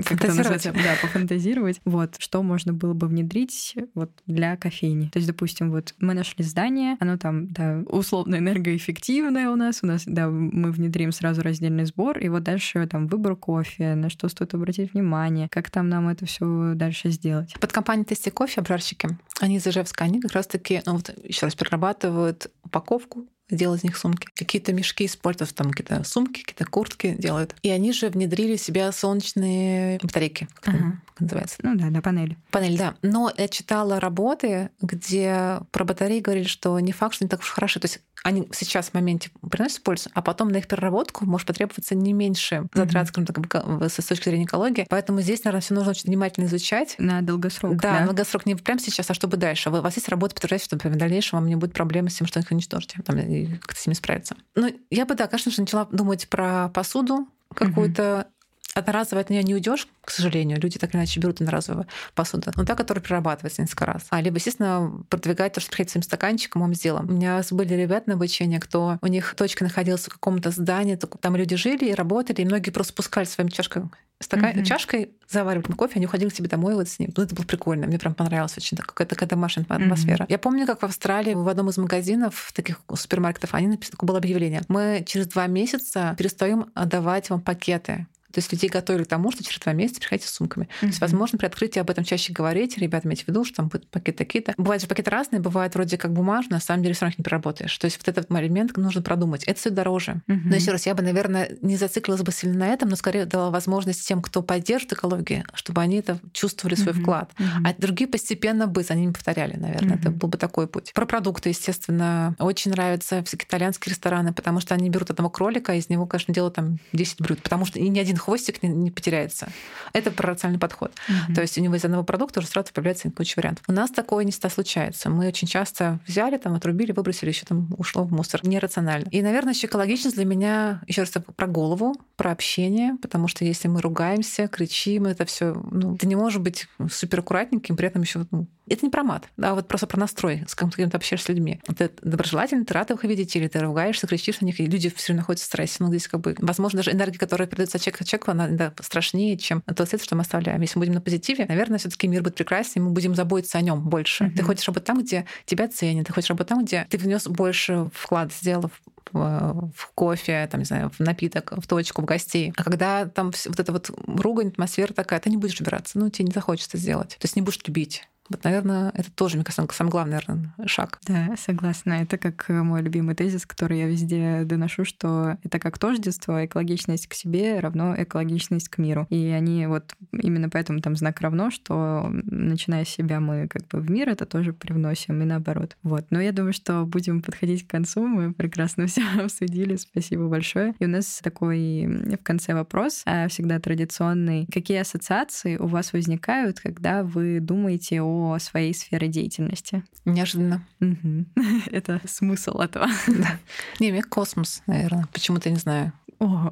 [0.04, 1.82] как это называется, да, пофантазировать.
[1.86, 5.10] Вот, что можно было бы внедрить вот для кофейни?
[5.10, 9.88] То есть, допустим, вот мы нашли здание, оно там, да, условно энергоэффективное у нас, у
[9.88, 14.30] нас, да, мы внедрим сразу раздельный сбор, и вот дальше там выбор кофе, на что
[14.30, 17.54] стоит обратить внимание, как там нам это все дальше сделать.
[17.60, 19.10] Под компанией Тести Кофе, обжарщики,
[19.42, 23.98] они из Ижевска, они как раз-таки, ну вот еще раз, перерабатывают упаковку делать из них
[23.98, 24.28] сумки.
[24.36, 27.56] Какие-то мешки используют, там какие-то сумки, какие-то куртки делают.
[27.64, 31.58] И они же внедрили в себя солнечные батарейки, как, как называется.
[31.64, 32.38] Ну да, да, панель.
[32.52, 32.96] Панель, да.
[33.02, 37.50] Но я читала работы, где про батареи говорили, что не факт, что они так уж
[37.50, 37.80] хороши.
[37.80, 41.96] То есть они сейчас в моменте приносят пользу, а потом на их переработку может потребоваться
[41.96, 44.86] не меньше затрат, скажем так, с точки зрения экологии.
[44.90, 46.96] Поэтому здесь, наверное, все нужно очень внимательно изучать.
[46.98, 47.78] На долгосрок.
[47.78, 48.00] Да, да?
[48.02, 49.70] на долгосрок не прямо сейчас, а чтобы дальше.
[49.70, 52.40] У вас есть работа, подтверждает, что в дальнейшем вам не будет проблемы с тем, что
[52.40, 54.36] их уничтожите, там, и как-то с ними справиться.
[54.56, 58.28] Ну, я бы, да, конечно же, начала думать про посуду какую-то,
[58.76, 60.60] Одноразово от нее не уйдешь, к сожалению.
[60.62, 62.52] Люди так или иначе берут одноразовую посуду.
[62.56, 64.06] Но та, которая перерабатывается несколько раз.
[64.10, 67.10] А либо, естественно, продвигать то, что приходит своим стаканчиком, вам сделаем.
[67.10, 71.36] У меня были ребята на обучение, кто у них точка находилась в каком-то здании, там
[71.36, 73.84] люди жили и работали, и многие просто спускали своим чашкой
[74.22, 74.66] стакан, mm-hmm.
[74.66, 77.12] чашкой, заваривали кофе, они уходили к себе домой вот с ним.
[77.16, 77.88] Ну, это было прикольно.
[77.88, 80.24] Мне прям понравилось очень какая-то такая домашняя атмосфера.
[80.24, 80.30] Mm-hmm.
[80.30, 84.18] Я помню, как в Австралии в одном из магазинов, таких супермаркетов, они написали, такое было
[84.18, 84.62] объявление.
[84.68, 89.44] Мы через два месяца перестаем отдавать вам пакеты то есть людей готовили к тому, что
[89.44, 90.66] через два месяца приходите с сумками.
[90.66, 90.80] Mm-hmm.
[90.82, 92.78] То есть, возможно, при открытии об этом чаще говорить.
[92.78, 94.54] Ребята, имейте в виду, что там будут пакеты такие-то.
[94.58, 97.24] Бывают же пакеты разные, бывают вроде как бумажные, на самом деле все равно их не
[97.24, 97.76] переработаешь.
[97.78, 99.44] То есть вот этот момент нужно продумать.
[99.46, 100.22] Это все дороже.
[100.28, 100.42] Mm-hmm.
[100.46, 103.50] Но еще раз, я бы, наверное, не зациклилась бы сильно на этом, но скорее дала
[103.50, 107.02] возможность тем, кто поддержит экологию, чтобы они это чувствовали свой mm-hmm.
[107.02, 107.32] вклад.
[107.38, 107.66] Mm-hmm.
[107.66, 109.96] А другие постепенно бы за ними повторяли, наверное.
[109.96, 110.00] Mm-hmm.
[110.00, 110.92] Это был бы такой путь.
[110.94, 115.90] Про продукты, естественно, очень нравятся всякие итальянские рестораны, потому что они берут одного кролика, из
[115.90, 119.50] него, конечно, делают там 10 блюд, потому что и ни один хвостик не, не потеряется.
[119.94, 120.92] Это про рациональный подход.
[120.92, 121.36] Mm-hmm.
[121.36, 123.66] То есть у него из одного продукта уже сразу появляется куча вариантов.
[123.68, 125.10] У нас такое не всегда случается.
[125.10, 128.42] Мы очень часто взяли, там, отрубили, выбросили, еще там ушло в мусор.
[128.46, 129.08] Нерационально.
[129.10, 133.68] И, наверное, еще экологичность для меня, еще раз про голову, про общение, потому что если
[133.68, 138.26] мы ругаемся, кричим, это все, ну, ты не можешь быть супер аккуратненьким, при этом еще
[138.32, 141.30] ну, это не про мат, а вот просто про настрой, с кем ты общаешься с
[141.30, 141.62] людьми.
[141.78, 145.14] Ты доброжелательный, ты рад их видеть, или ты ругаешься, кричишь на них, и люди все
[145.14, 145.78] находятся в стрессе.
[145.80, 149.62] Ну, здесь как бы, возможно, даже энергия, которая передается от человека она да, страшнее, чем
[149.62, 150.62] тот след, что мы оставляем.
[150.62, 153.62] Если мы будем на позитиве, наверное, все таки мир будет прекраснее, мы будем заботиться о
[153.62, 154.26] нем больше.
[154.26, 154.36] Mm-hmm.
[154.36, 157.90] Ты хочешь работать там, где тебя ценят, ты хочешь работать там, где ты внес больше
[157.94, 158.72] вклад, сделав
[159.12, 162.54] в кофе, там, не знаю, в напиток, в точку, в гостей.
[162.56, 166.26] А когда там вот эта вот ругань, атмосфера такая, ты не будешь убираться, ну, тебе
[166.26, 167.18] не захочется сделать.
[167.20, 171.00] То есть не будешь любить Вот, наверное, это тоже, мне кажется, самый главный, наверное, шаг.
[171.08, 171.94] Да, согласна.
[171.94, 177.14] Это как мой любимый тезис, который я везде доношу, что это как тождество, экологичность к
[177.14, 179.08] себе равно экологичность к миру.
[179.10, 183.80] И они вот именно поэтому там знак равно, что начиная с себя мы как бы
[183.80, 185.76] в мир это тоже привносим и наоборот.
[185.84, 186.06] Вот.
[186.10, 188.06] Но я думаю, что будем подходить к концу.
[188.06, 189.76] Мы прекрасно все обсудили.
[189.76, 190.74] Спасибо большое.
[190.80, 194.48] И у нас такой в конце вопрос, а всегда традиционный.
[194.52, 199.84] Какие ассоциации у вас возникают, когда вы думаете о своей сфере деятельности?
[200.06, 200.66] Неожиданно.
[201.72, 202.88] Это смысл этого.
[203.08, 203.40] Да.
[203.80, 205.08] Не, мне космос, наверное.
[205.14, 205.94] Почему-то не знаю.
[206.20, 206.52] О,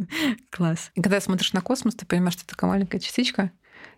[0.50, 0.90] класс.
[0.94, 3.50] И когда смотришь на космос, ты понимаешь, что это такая маленькая частичка,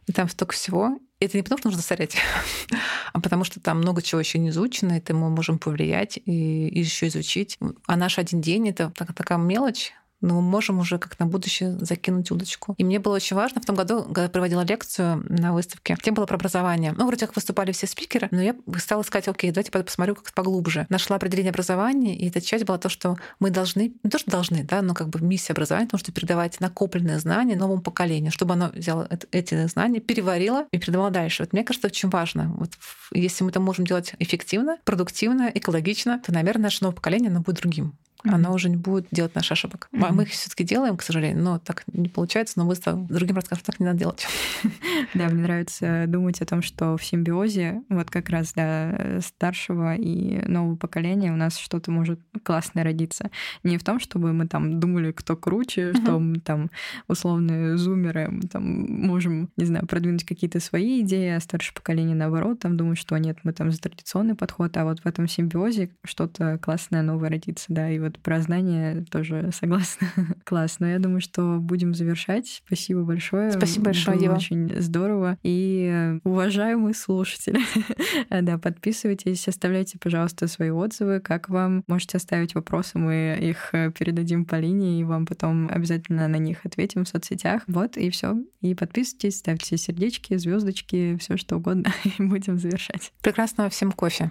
[0.06, 0.98] и там столько всего.
[1.20, 2.16] И это не потому, что нужно засорять,
[3.12, 6.68] а потому что там много чего еще не изучено, и это мы можем повлиять и,
[6.68, 7.58] и еще изучить.
[7.86, 12.74] А наш один день это такая мелочь, но можем уже как на будущее закинуть удочку.
[12.78, 16.16] И мне было очень важно в том году, когда я проводила лекцию на выставке, тема
[16.16, 16.92] была про образование.
[16.96, 20.86] Ну, вроде как выступали все спикеры, но я стала искать, окей, давайте посмотрю как поглубже.
[20.88, 24.64] Нашла определение образования, и эта часть была то, что мы должны, не то, что должны,
[24.64, 28.70] да, но как бы миссия образования, потому что передавать накопленные знания новому поколению, чтобы оно
[28.74, 31.42] взяло эти знания, переварило и передавало дальше.
[31.42, 32.54] Вот мне кажется, очень важно.
[32.58, 32.70] Вот
[33.12, 37.56] если мы это можем делать эффективно, продуктивно, экологично, то, наверное, наше новое поколение, оно будет
[37.56, 37.94] другим
[38.24, 38.34] mm-hmm.
[38.34, 39.88] она уже не будет делать наши ошибок.
[39.92, 40.12] Mm-hmm.
[40.12, 43.64] Мы их все-таки делаем, к сожалению, но так не получается, но мы с другим расскажем,
[43.64, 44.26] так не надо делать.
[45.14, 50.46] Да, мне нравится думать о том, что в симбиозе вот как раз для старшего и
[50.46, 53.30] нового поколения у нас что-то может классное родиться.
[53.64, 56.70] Не в том, чтобы мы там думали, кто круче, что мы там
[57.08, 62.60] условные зумеры мы там можем, не знаю, продвинуть какие-то свои идеи, а старшее поколение наоборот
[62.60, 66.58] там думает, что нет, мы там за традиционный подход, а вот в этом симбиозе что-то
[66.58, 70.08] классное новое родится, да, и вот вот про знания тоже согласна.
[70.44, 70.76] Класс.
[70.80, 72.62] Но я думаю, что будем завершать.
[72.66, 73.52] Спасибо большое.
[73.52, 74.34] Спасибо большое, Было Ева.
[74.34, 75.38] Очень здорово.
[75.42, 77.60] И уважаемые слушатели,
[78.30, 81.20] да, подписывайтесь, оставляйте, пожалуйста, свои отзывы.
[81.20, 81.84] Как вам?
[81.86, 86.64] Можете оставить вопросы, мы их э, передадим по линии, и вам потом обязательно на них
[86.64, 87.62] ответим в соцсетях.
[87.66, 88.36] Вот, и все.
[88.60, 93.12] И подписывайтесь, ставьте сердечки, звездочки, все что угодно, и будем завершать.
[93.22, 94.30] Прекрасного всем кофе.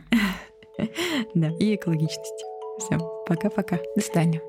[1.35, 2.48] Да, и экологичности.
[2.79, 3.79] Все, пока-пока.
[3.95, 4.41] До свидания.